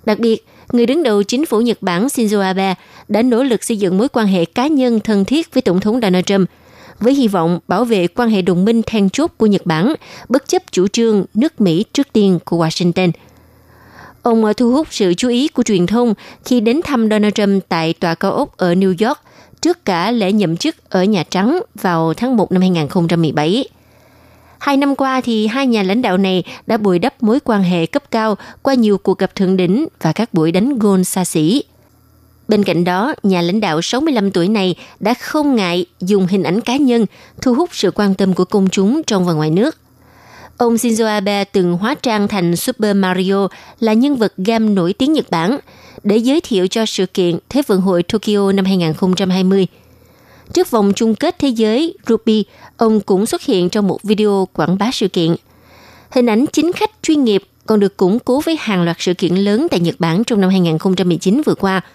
[0.06, 2.74] Đặc biệt, người đứng đầu chính phủ Nhật Bản Shinzo Abe
[3.08, 6.00] đã nỗ lực xây dựng mối quan hệ cá nhân thân thiết với Tổng thống
[6.02, 6.50] Donald Trump,
[7.00, 9.94] với hy vọng bảo vệ quan hệ đồng minh then chốt của Nhật Bản,
[10.28, 13.10] bất chấp chủ trương nước Mỹ trước tiên của Washington.
[14.22, 17.92] Ông thu hút sự chú ý của truyền thông khi đến thăm Donald Trump tại
[17.92, 19.18] tòa cao ốc ở New York
[19.60, 23.64] trước cả lễ nhậm chức ở Nhà Trắng vào tháng 1 năm 2017.
[24.58, 27.86] Hai năm qua thì hai nhà lãnh đạo này đã bồi đắp mối quan hệ
[27.86, 31.62] cấp cao qua nhiều cuộc gặp thượng đỉnh và các buổi đánh gôn xa xỉ.
[32.48, 36.60] Bên cạnh đó, nhà lãnh đạo 65 tuổi này đã không ngại dùng hình ảnh
[36.60, 37.06] cá nhân
[37.42, 39.76] thu hút sự quan tâm của công chúng trong và ngoài nước.
[40.56, 43.48] Ông Shinzo Abe từng hóa trang thành Super Mario
[43.80, 45.58] là nhân vật game nổi tiếng Nhật Bản
[46.02, 49.66] để giới thiệu cho sự kiện Thế vận hội Tokyo năm 2020.
[50.52, 52.44] Trước vòng chung kết thế giới Ruby,
[52.76, 55.36] ông cũng xuất hiện trong một video quảng bá sự kiện.
[56.10, 59.34] Hình ảnh chính khách chuyên nghiệp còn được củng cố với hàng loạt sự kiện
[59.34, 61.80] lớn tại Nhật Bản trong năm 2019 vừa qua–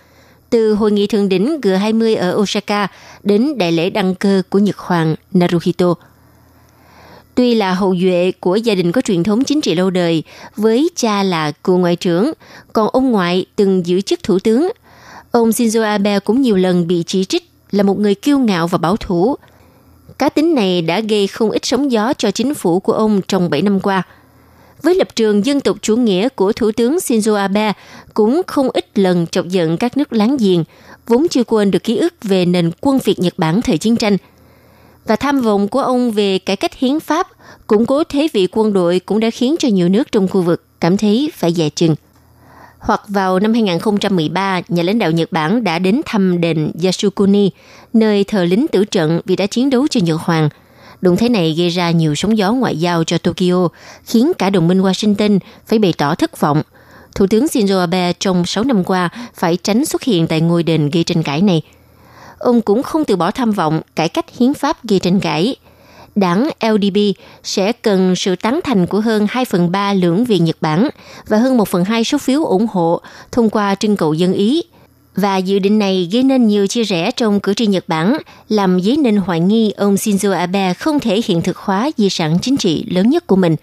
[0.49, 2.87] từ hội nghị thượng đỉnh G20 ở Osaka
[3.23, 5.95] đến đại lễ đăng cơ của Nhật Hoàng Naruhito.
[7.35, 10.23] Tuy là hậu duệ của gia đình có truyền thống chính trị lâu đời,
[10.55, 12.33] với cha là cựu ngoại trưởng,
[12.73, 14.71] còn ông ngoại từng giữ chức thủ tướng.
[15.31, 18.77] Ông Shinzo Abe cũng nhiều lần bị chỉ trích là một người kiêu ngạo và
[18.77, 19.35] bảo thủ.
[20.19, 23.49] Cá tính này đã gây không ít sóng gió cho chính phủ của ông trong
[23.49, 24.03] 7 năm qua–
[24.81, 27.73] với lập trường dân tộc chủ nghĩa của Thủ tướng Shinzo Abe
[28.13, 30.63] cũng không ít lần chọc giận các nước láng giềng,
[31.07, 34.17] vốn chưa quên được ký ức về nền quân Việt Nhật Bản thời chiến tranh.
[35.05, 37.27] Và tham vọng của ông về cải cách hiến pháp,
[37.67, 40.63] củng cố thế vị quân đội cũng đã khiến cho nhiều nước trong khu vực
[40.79, 41.95] cảm thấy phải dè chừng.
[42.79, 47.51] Hoặc vào năm 2013, nhà lãnh đạo Nhật Bản đã đến thăm đền Yasukuni,
[47.93, 50.49] nơi thờ lính tử trận vì đã chiến đấu cho Nhật Hoàng–
[51.01, 53.67] Động thái này gây ra nhiều sóng gió ngoại giao cho Tokyo,
[54.05, 56.61] khiến cả đồng minh Washington phải bày tỏ thất vọng.
[57.15, 60.89] Thủ tướng Shinzo Abe trong 6 năm qua phải tránh xuất hiện tại ngôi đền
[60.89, 61.61] gây tranh cãi này.
[62.37, 65.55] Ông cũng không từ bỏ tham vọng cải cách hiến pháp gây tranh cãi.
[66.15, 66.97] Đảng LDP
[67.43, 70.89] sẽ cần sự tán thành của hơn 2 phần 3 lưỡng viện Nhật Bản
[71.27, 73.01] và hơn 1 phần 2 số phiếu ủng hộ
[73.31, 74.63] thông qua trưng cầu dân ý–
[75.21, 78.17] và dự định này gây nên nhiều chia rẽ trong cử tri Nhật Bản,
[78.49, 82.37] làm dấy nên hoài nghi ông Shinzo Abe không thể hiện thực hóa di sản
[82.41, 83.55] chính trị lớn nhất của mình.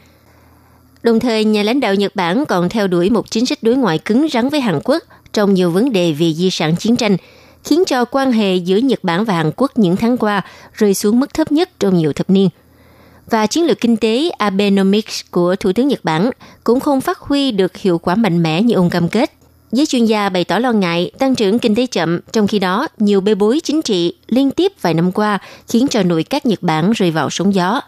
[1.03, 3.99] Đồng thời, nhà lãnh đạo Nhật Bản còn theo đuổi một chính sách đối ngoại
[3.99, 7.17] cứng rắn với Hàn Quốc trong nhiều vấn đề về di sản chiến tranh,
[7.67, 10.43] khiến cho quan hệ giữa Nhật Bản và Hàn Quốc những tháng qua
[10.73, 12.49] rơi xuống mức thấp nhất trong nhiều thập niên.
[13.31, 16.31] Và chiến lược kinh tế Abenomics của Thủ tướng Nhật Bản
[16.65, 19.33] cũng không phát huy được hiệu quả mạnh mẽ như ông cam kết
[19.73, 22.89] Giới chuyên gia bày tỏ lo ngại tăng trưởng kinh tế chậm, trong khi đó
[22.99, 25.39] nhiều bê bối chính trị liên tiếp vài năm qua
[25.69, 27.81] khiến cho nội các Nhật Bản rơi vào sóng gió.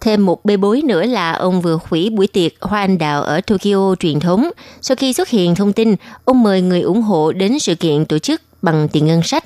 [0.00, 3.40] Thêm một bê bối nữa là ông vừa hủy buổi tiệc hoa anh đào ở
[3.40, 7.58] Tokyo truyền thống sau khi xuất hiện thông tin ông mời người ủng hộ đến
[7.58, 9.44] sự kiện tổ chức bằng tiền ngân sách.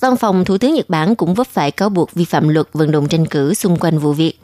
[0.00, 2.90] Văn phòng Thủ tướng Nhật Bản cũng vấp phải cáo buộc vi phạm luật vận
[2.90, 4.40] động tranh cử xung quanh vụ việc.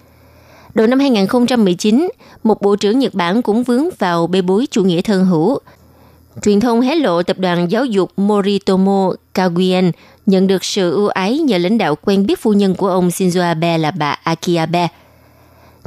[0.75, 2.09] Đầu năm 2019,
[2.43, 5.59] một bộ trưởng Nhật Bản cũng vướng vào bê bối chủ nghĩa thân hữu
[6.43, 9.93] Truyền thông hé lộ tập đoàn giáo dục Moritomo Kaguen
[10.27, 13.43] nhận được sự ưu ái nhờ lãnh đạo quen biết phu nhân của ông Shinzo
[13.43, 14.89] Abe là bà Aki Abe.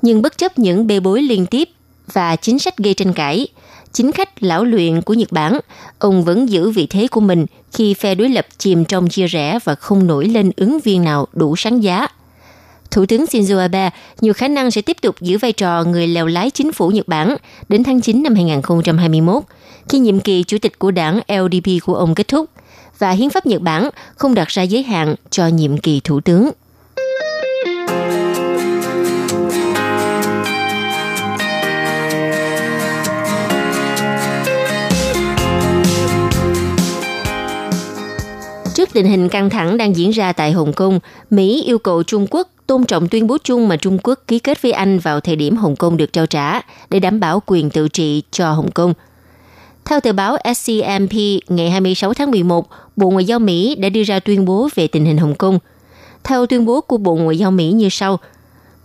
[0.02, 1.70] Nhưng bất chấp những bê bối liên tiếp
[2.14, 3.48] và chính sách gây tranh cãi,
[3.94, 5.60] chính khách lão luyện của Nhật Bản,
[6.00, 9.60] ông vẫn giữ vị thế của mình khi phe đối lập chìm trong chia rẽ
[9.64, 12.08] và không nổi lên ứng viên nào đủ sáng giá.
[12.92, 13.90] Thủ tướng Shinzo Abe
[14.22, 17.08] nhiều khả năng sẽ tiếp tục giữ vai trò người lèo lái chính phủ Nhật
[17.08, 17.36] Bản
[17.70, 19.44] đến tháng 9 năm 2021,
[19.90, 22.50] khi nhiệm kỳ chủ tịch của đảng LDP của ông kết thúc
[23.00, 26.50] và hiến pháp Nhật Bản không đặt ra giới hạn cho nhiệm kỳ thủ tướng.
[38.90, 42.28] Trước tình hình căng thẳng đang diễn ra tại Hồng Kông, Mỹ yêu cầu Trung
[42.32, 45.36] Quốc tôn trọng tuyên bố chung mà Trung Quốc ký kết với Anh vào thời
[45.36, 48.94] điểm Hồng Kông được trao trả để đảm bảo quyền tự trị cho Hồng Kông.
[49.86, 51.14] Theo tờ báo SCMP,
[51.50, 55.06] ngày 26 tháng 11, Bộ Ngoại giao Mỹ đã đưa ra tuyên bố về tình
[55.06, 55.60] hình Hồng Kông.
[56.24, 58.20] Theo tuyên bố của Bộ Ngoại giao Mỹ như sau,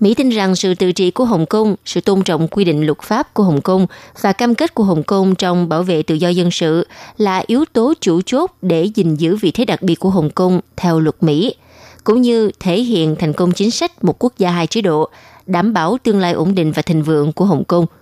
[0.05, 3.03] Mỹ tin rằng sự tự trị của Hồng Kông, sự tôn trọng quy định luật
[3.03, 3.87] pháp của Hồng Kông
[4.21, 6.87] và cam kết của Hồng Kông trong bảo vệ tự do dân sự
[7.17, 10.61] là yếu tố chủ chốt để gìn giữ vị thế đặc biệt của Hồng Kông
[10.77, 11.55] theo luật Mỹ,
[12.05, 15.09] cũng như thể hiện thành công chính sách một quốc gia hai chế độ,
[15.47, 17.87] đảm bảo tương lai ổn định và thịnh vượng của Hồng Kông–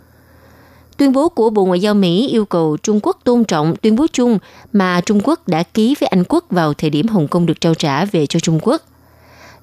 [0.96, 4.06] Tuyên bố của Bộ Ngoại giao Mỹ yêu cầu Trung Quốc tôn trọng tuyên bố
[4.12, 4.38] chung
[4.72, 7.74] mà Trung Quốc đã ký với Anh Quốc vào thời điểm Hồng Kông được trao
[7.74, 8.82] trả về cho Trung Quốc.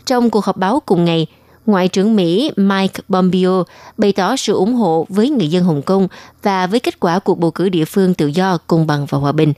[0.05, 1.27] Trong cuộc họp báo cùng ngày,
[1.65, 3.63] Ngoại trưởng Mỹ Mike Pompeo
[3.97, 6.07] bày tỏ sự ủng hộ với người dân Hồng Kông
[6.43, 9.31] và với kết quả cuộc bầu cử địa phương tự do, công bằng và hòa
[9.31, 9.53] bình.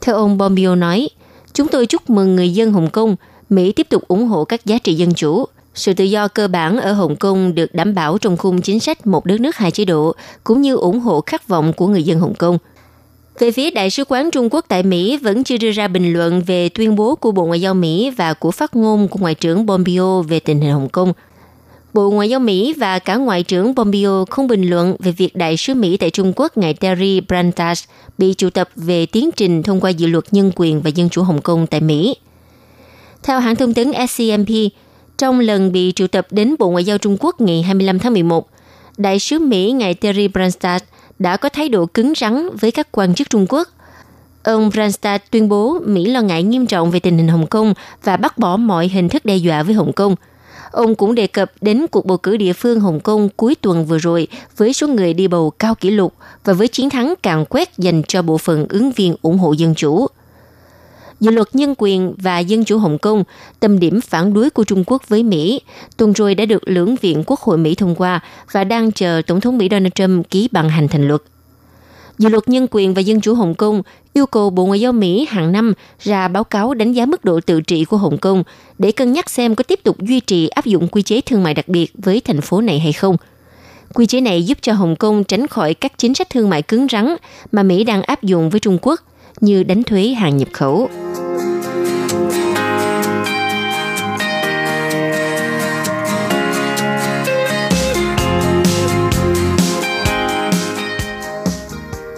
[0.00, 1.08] Theo ông Pompeo nói,
[1.52, 3.16] chúng tôi chúc mừng người dân Hồng Kông,
[3.50, 6.80] Mỹ tiếp tục ủng hộ các giá trị dân chủ, sự tự do cơ bản
[6.80, 9.84] ở Hồng Kông được đảm bảo trong khung chính sách một đất nước hai chế
[9.84, 10.14] độ,
[10.44, 12.58] cũng như ủng hộ khát vọng của người dân Hồng Kông.
[13.38, 16.42] Về phía Đại sứ quán Trung Quốc tại Mỹ vẫn chưa đưa ra bình luận
[16.46, 19.66] về tuyên bố của Bộ Ngoại giao Mỹ và của phát ngôn của Ngoại trưởng
[19.66, 21.12] Pompeo về tình hình Hồng Kông.
[21.94, 25.56] Bộ Ngoại giao Mỹ và cả Ngoại trưởng Pompeo không bình luận về việc Đại
[25.56, 27.84] sứ Mỹ tại Trung Quốc ngài Terry Brantas
[28.18, 31.22] bị triệu tập về tiến trình thông qua dự luật nhân quyền và dân chủ
[31.22, 32.16] Hồng Kông tại Mỹ.
[33.22, 34.48] Theo hãng thông tấn SCMP,
[35.18, 38.48] trong lần bị triệu tập đến Bộ Ngoại giao Trung Quốc ngày 25 tháng 11,
[38.96, 40.82] Đại sứ Mỹ ngài Terry Branstad
[41.22, 43.68] đã có thái độ cứng rắn với các quan chức Trung Quốc.
[44.42, 48.16] Ông Branstad tuyên bố Mỹ lo ngại nghiêm trọng về tình hình Hồng Kông và
[48.16, 50.16] bác bỏ mọi hình thức đe dọa với Hồng Kông.
[50.70, 53.98] Ông cũng đề cập đến cuộc bầu cử địa phương Hồng Kông cuối tuần vừa
[53.98, 56.14] rồi với số người đi bầu cao kỷ lục
[56.44, 59.74] và với chiến thắng càng quét dành cho bộ phận ứng viên ủng hộ dân
[59.74, 60.06] chủ.
[61.22, 63.24] Dự luật nhân quyền và dân chủ Hồng Kông,
[63.60, 65.60] tâm điểm phản đối của Trung Quốc với Mỹ,
[65.96, 68.20] tuần rồi đã được lưỡng viện Quốc hội Mỹ thông qua
[68.52, 71.22] và đang chờ Tổng thống Mỹ Donald Trump ký bằng hành thành luật.
[72.18, 75.26] Dự luật nhân quyền và dân chủ Hồng Kông yêu cầu Bộ Ngoại giao Mỹ
[75.30, 78.42] hàng năm ra báo cáo đánh giá mức độ tự trị của Hồng Kông
[78.78, 81.54] để cân nhắc xem có tiếp tục duy trì áp dụng quy chế thương mại
[81.54, 83.16] đặc biệt với thành phố này hay không.
[83.94, 86.86] Quy chế này giúp cho Hồng Kông tránh khỏi các chính sách thương mại cứng
[86.92, 87.16] rắn
[87.52, 89.00] mà Mỹ đang áp dụng với Trung Quốc
[89.42, 90.88] như đánh thuế hàng nhập khẩu.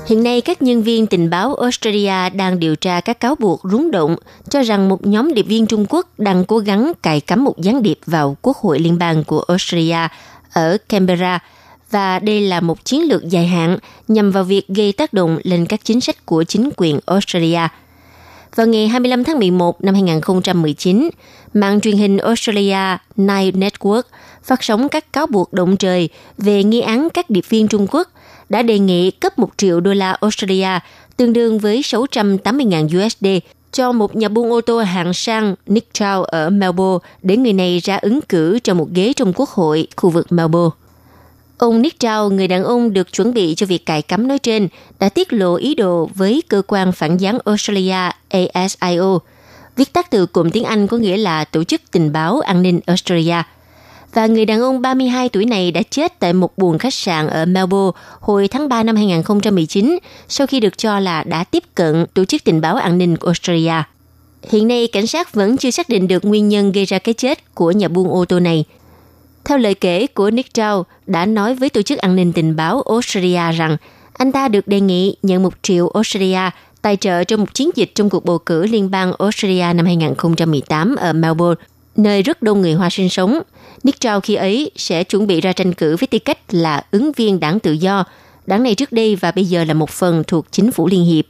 [0.06, 3.90] Hiện nay, các nhân viên tình báo Australia đang điều tra các cáo buộc rúng
[3.90, 4.16] động
[4.50, 7.82] cho rằng một nhóm điệp viên Trung Quốc đang cố gắng cài cắm một gián
[7.82, 10.08] điệp vào Quốc hội Liên bang của Australia
[10.52, 11.38] ở Canberra
[11.94, 13.78] và đây là một chiến lược dài hạn
[14.08, 17.60] nhằm vào việc gây tác động lên các chính sách của chính quyền Australia.
[18.54, 21.10] Vào ngày 25 tháng 11 năm 2019,
[21.54, 24.02] mạng truyền hình Australia Nine Network
[24.44, 28.08] phát sóng các cáo buộc động trời về nghi án các điệp viên Trung Quốc
[28.48, 30.78] đã đề nghị cấp 1 triệu đô la Australia,
[31.16, 33.26] tương đương với 680.000 USD,
[33.72, 37.78] cho một nhà buôn ô tô hạng sang Nick Chow ở Melbourne để người này
[37.78, 40.83] ra ứng cử cho một ghế trong quốc hội khu vực Melbourne.
[41.58, 44.68] Ông Nick Chow, người đàn ông được chuẩn bị cho việc cài cắm nói trên,
[44.98, 49.18] đã tiết lộ ý đồ với cơ quan phản gián Australia ASIO.
[49.76, 52.80] Viết tắt từ cụm tiếng Anh có nghĩa là Tổ chức Tình báo An ninh
[52.86, 53.42] Australia–
[54.14, 57.46] và người đàn ông 32 tuổi này đã chết tại một buồng khách sạn ở
[57.46, 59.98] Melbourne hồi tháng 3 năm 2019
[60.28, 63.28] sau khi được cho là đã tiếp cận tổ chức tình báo an ninh của
[63.28, 63.82] Australia.
[64.50, 67.54] Hiện nay, cảnh sát vẫn chưa xác định được nguyên nhân gây ra cái chết
[67.54, 68.64] của nhà buôn ô tô này.
[69.44, 72.82] Theo lời kể của Nick Chow đã nói với tổ chức an ninh tình báo
[72.82, 73.76] Australia rằng
[74.12, 76.50] anh ta được đề nghị nhận một triệu Australia
[76.82, 80.96] tài trợ cho một chiến dịch trong cuộc bầu cử liên bang Australia năm 2018
[80.96, 81.64] ở Melbourne,
[81.96, 83.40] nơi rất đông người Hoa sinh sống–
[83.84, 87.12] Nick Chow khi ấy sẽ chuẩn bị ra tranh cử với tư cách là ứng
[87.12, 88.04] viên đảng tự do.
[88.46, 91.24] Đảng này trước đây và bây giờ là một phần thuộc chính phủ Liên Hiệp.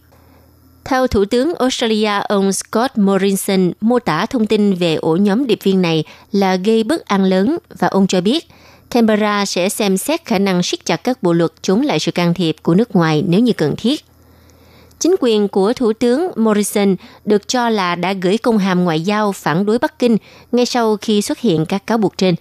[0.85, 5.59] Theo Thủ tướng Australia ông Scott Morrison mô tả thông tin về ổ nhóm điệp
[5.63, 8.49] viên này là gây bất an lớn và ông cho biết
[8.91, 12.35] Canberra sẽ xem xét khả năng siết chặt các bộ luật chống lại sự can
[12.35, 14.05] thiệp của nước ngoài nếu như cần thiết.
[14.99, 19.33] Chính quyền của Thủ tướng Morrison được cho là đã gửi công hàm ngoại giao
[19.33, 20.17] phản đối Bắc Kinh
[20.53, 22.35] ngay sau khi xuất hiện các cáo buộc trên.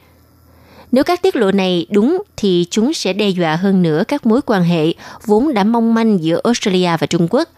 [0.91, 4.41] Nếu các tiết lộ này đúng thì chúng sẽ đe dọa hơn nữa các mối
[4.45, 4.93] quan hệ
[5.25, 7.49] vốn đã mong manh giữa Australia và Trung Quốc,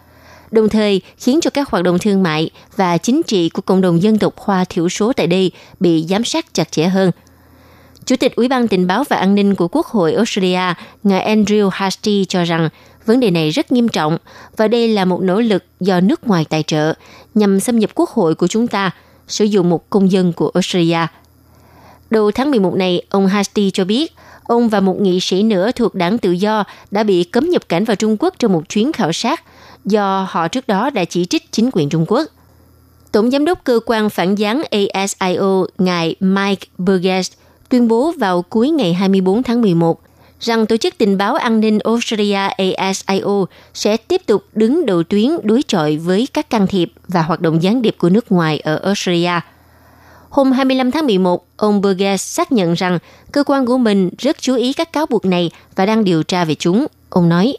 [0.56, 4.02] đồng thời khiến cho các hoạt động thương mại và chính trị của cộng đồng
[4.02, 5.50] dân tộc Hoa thiểu số tại đây
[5.80, 7.10] bị giám sát chặt chẽ hơn.
[8.04, 11.68] Chủ tịch Ủy ban Tình báo và An ninh của Quốc hội Australia, ngài Andrew
[11.72, 12.68] Hastie cho rằng
[13.06, 14.18] vấn đề này rất nghiêm trọng
[14.56, 16.94] và đây là một nỗ lực do nước ngoài tài trợ
[17.34, 18.90] nhằm xâm nhập quốc hội của chúng ta,
[19.28, 21.06] sử dụng một công dân của Australia–
[22.10, 24.12] Đầu tháng 11 này, ông Hastie cho biết
[24.44, 27.84] ông và một nghị sĩ nữa thuộc đảng tự do đã bị cấm nhập cảnh
[27.84, 29.42] vào Trung Quốc trong một chuyến khảo sát
[29.86, 32.24] do họ trước đó đã chỉ trích chính quyền Trung Quốc.
[33.12, 34.62] Tổng giám đốc cơ quan phản gián
[34.94, 37.32] ASIO, ngài Mike Burgess,
[37.68, 40.00] tuyên bố vào cuối ngày 24 tháng 11
[40.40, 45.30] rằng Tổ chức Tình báo An ninh Australia ASIO sẽ tiếp tục đứng đầu tuyến
[45.42, 48.76] đối chọi với các can thiệp và hoạt động gián điệp của nước ngoài ở
[48.76, 49.40] Australia–
[50.36, 52.98] Hôm 25 tháng 11, ông Burgess xác nhận rằng
[53.32, 56.44] cơ quan của mình rất chú ý các cáo buộc này và đang điều tra
[56.44, 56.86] về chúng.
[57.08, 57.56] Ông nói,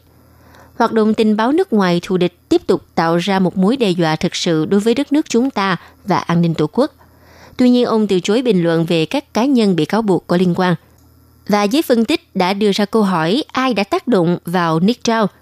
[0.78, 3.90] hoạt động tình báo nước ngoài thù địch tiếp tục tạo ra một mối đe
[3.90, 6.92] dọa thực sự đối với đất nước chúng ta và an ninh tổ quốc.
[7.56, 10.36] Tuy nhiên, ông từ chối bình luận về các cá nhân bị cáo buộc có
[10.36, 10.74] liên quan.
[11.48, 15.04] Và giới phân tích đã đưa ra câu hỏi ai đã tác động vào Nick
[15.04, 15.26] Chow–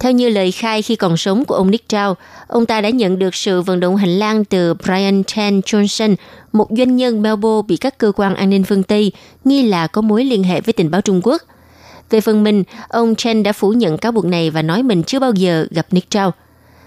[0.00, 2.14] theo như lời khai khi còn sống của ông Nick Chow,
[2.46, 6.14] ông ta đã nhận được sự vận động hành lang từ Brian Chen Johnson,
[6.52, 9.12] một doanh nhân Melbourne bị các cơ quan an ninh phương Tây
[9.44, 11.42] nghi là có mối liên hệ với tình báo Trung Quốc.
[12.10, 15.18] Về phần mình, ông Chen đã phủ nhận cáo buộc này và nói mình chưa
[15.18, 16.30] bao giờ gặp Nick Chow.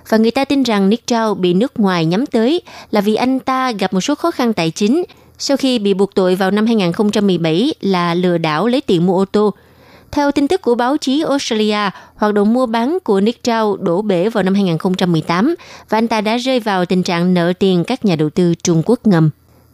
[0.10, 2.62] Và người ta tin rằng Nick Chow bị nước ngoài nhắm tới
[2.92, 5.04] là vì anh ta gặp một số khó khăn tài chính
[5.38, 9.26] sau khi bị buộc tội vào năm 2017 là lừa đảo lấy tiền mua ô
[9.26, 9.54] tô–
[10.12, 14.02] theo tin tức của báo chí Australia, hoạt động mua bán của Nick Chow đổ
[14.02, 15.56] bể vào năm 2018
[15.90, 18.82] và anh ta đã rơi vào tình trạng nợ tiền các nhà đầu tư Trung
[18.86, 19.30] Quốc ngầm.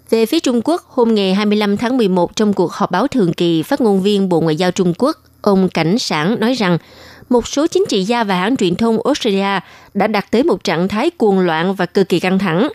[0.09, 3.63] Về phía Trung Quốc, hôm ngày 25 tháng 11 trong cuộc họp báo thường kỳ,
[3.63, 5.17] phát ngôn viên Bộ Ngoại giao Trung Quốc,
[5.47, 6.77] ông Cảnh Sản nói rằng
[7.29, 9.59] một số chính trị gia và hãng truyền thông Australia
[9.93, 12.69] đã đạt tới một trạng thái cuồng loạn và cực kỳ căng thẳng.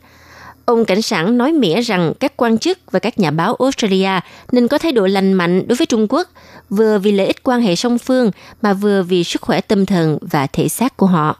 [0.64, 4.20] Ông Cảnh Sản nói mỉa rằng các quan chức và các nhà báo Australia
[4.52, 6.28] nên có thái độ lành mạnh đối với Trung Quốc–
[6.76, 8.30] vừa vì lợi ích quan hệ song phương
[8.62, 11.38] mà vừa vì sức khỏe tâm thần và thể xác của họ.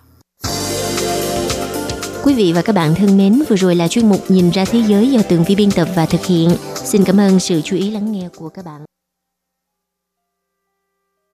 [2.25, 4.83] Quý vị và các bạn thân mến, vừa rồi là chuyên mục Nhìn ra thế
[4.89, 6.51] giới do Tường Vi biên tập và thực hiện.
[6.75, 8.92] Xin cảm ơn sự chú ý lắng nghe của các bạn.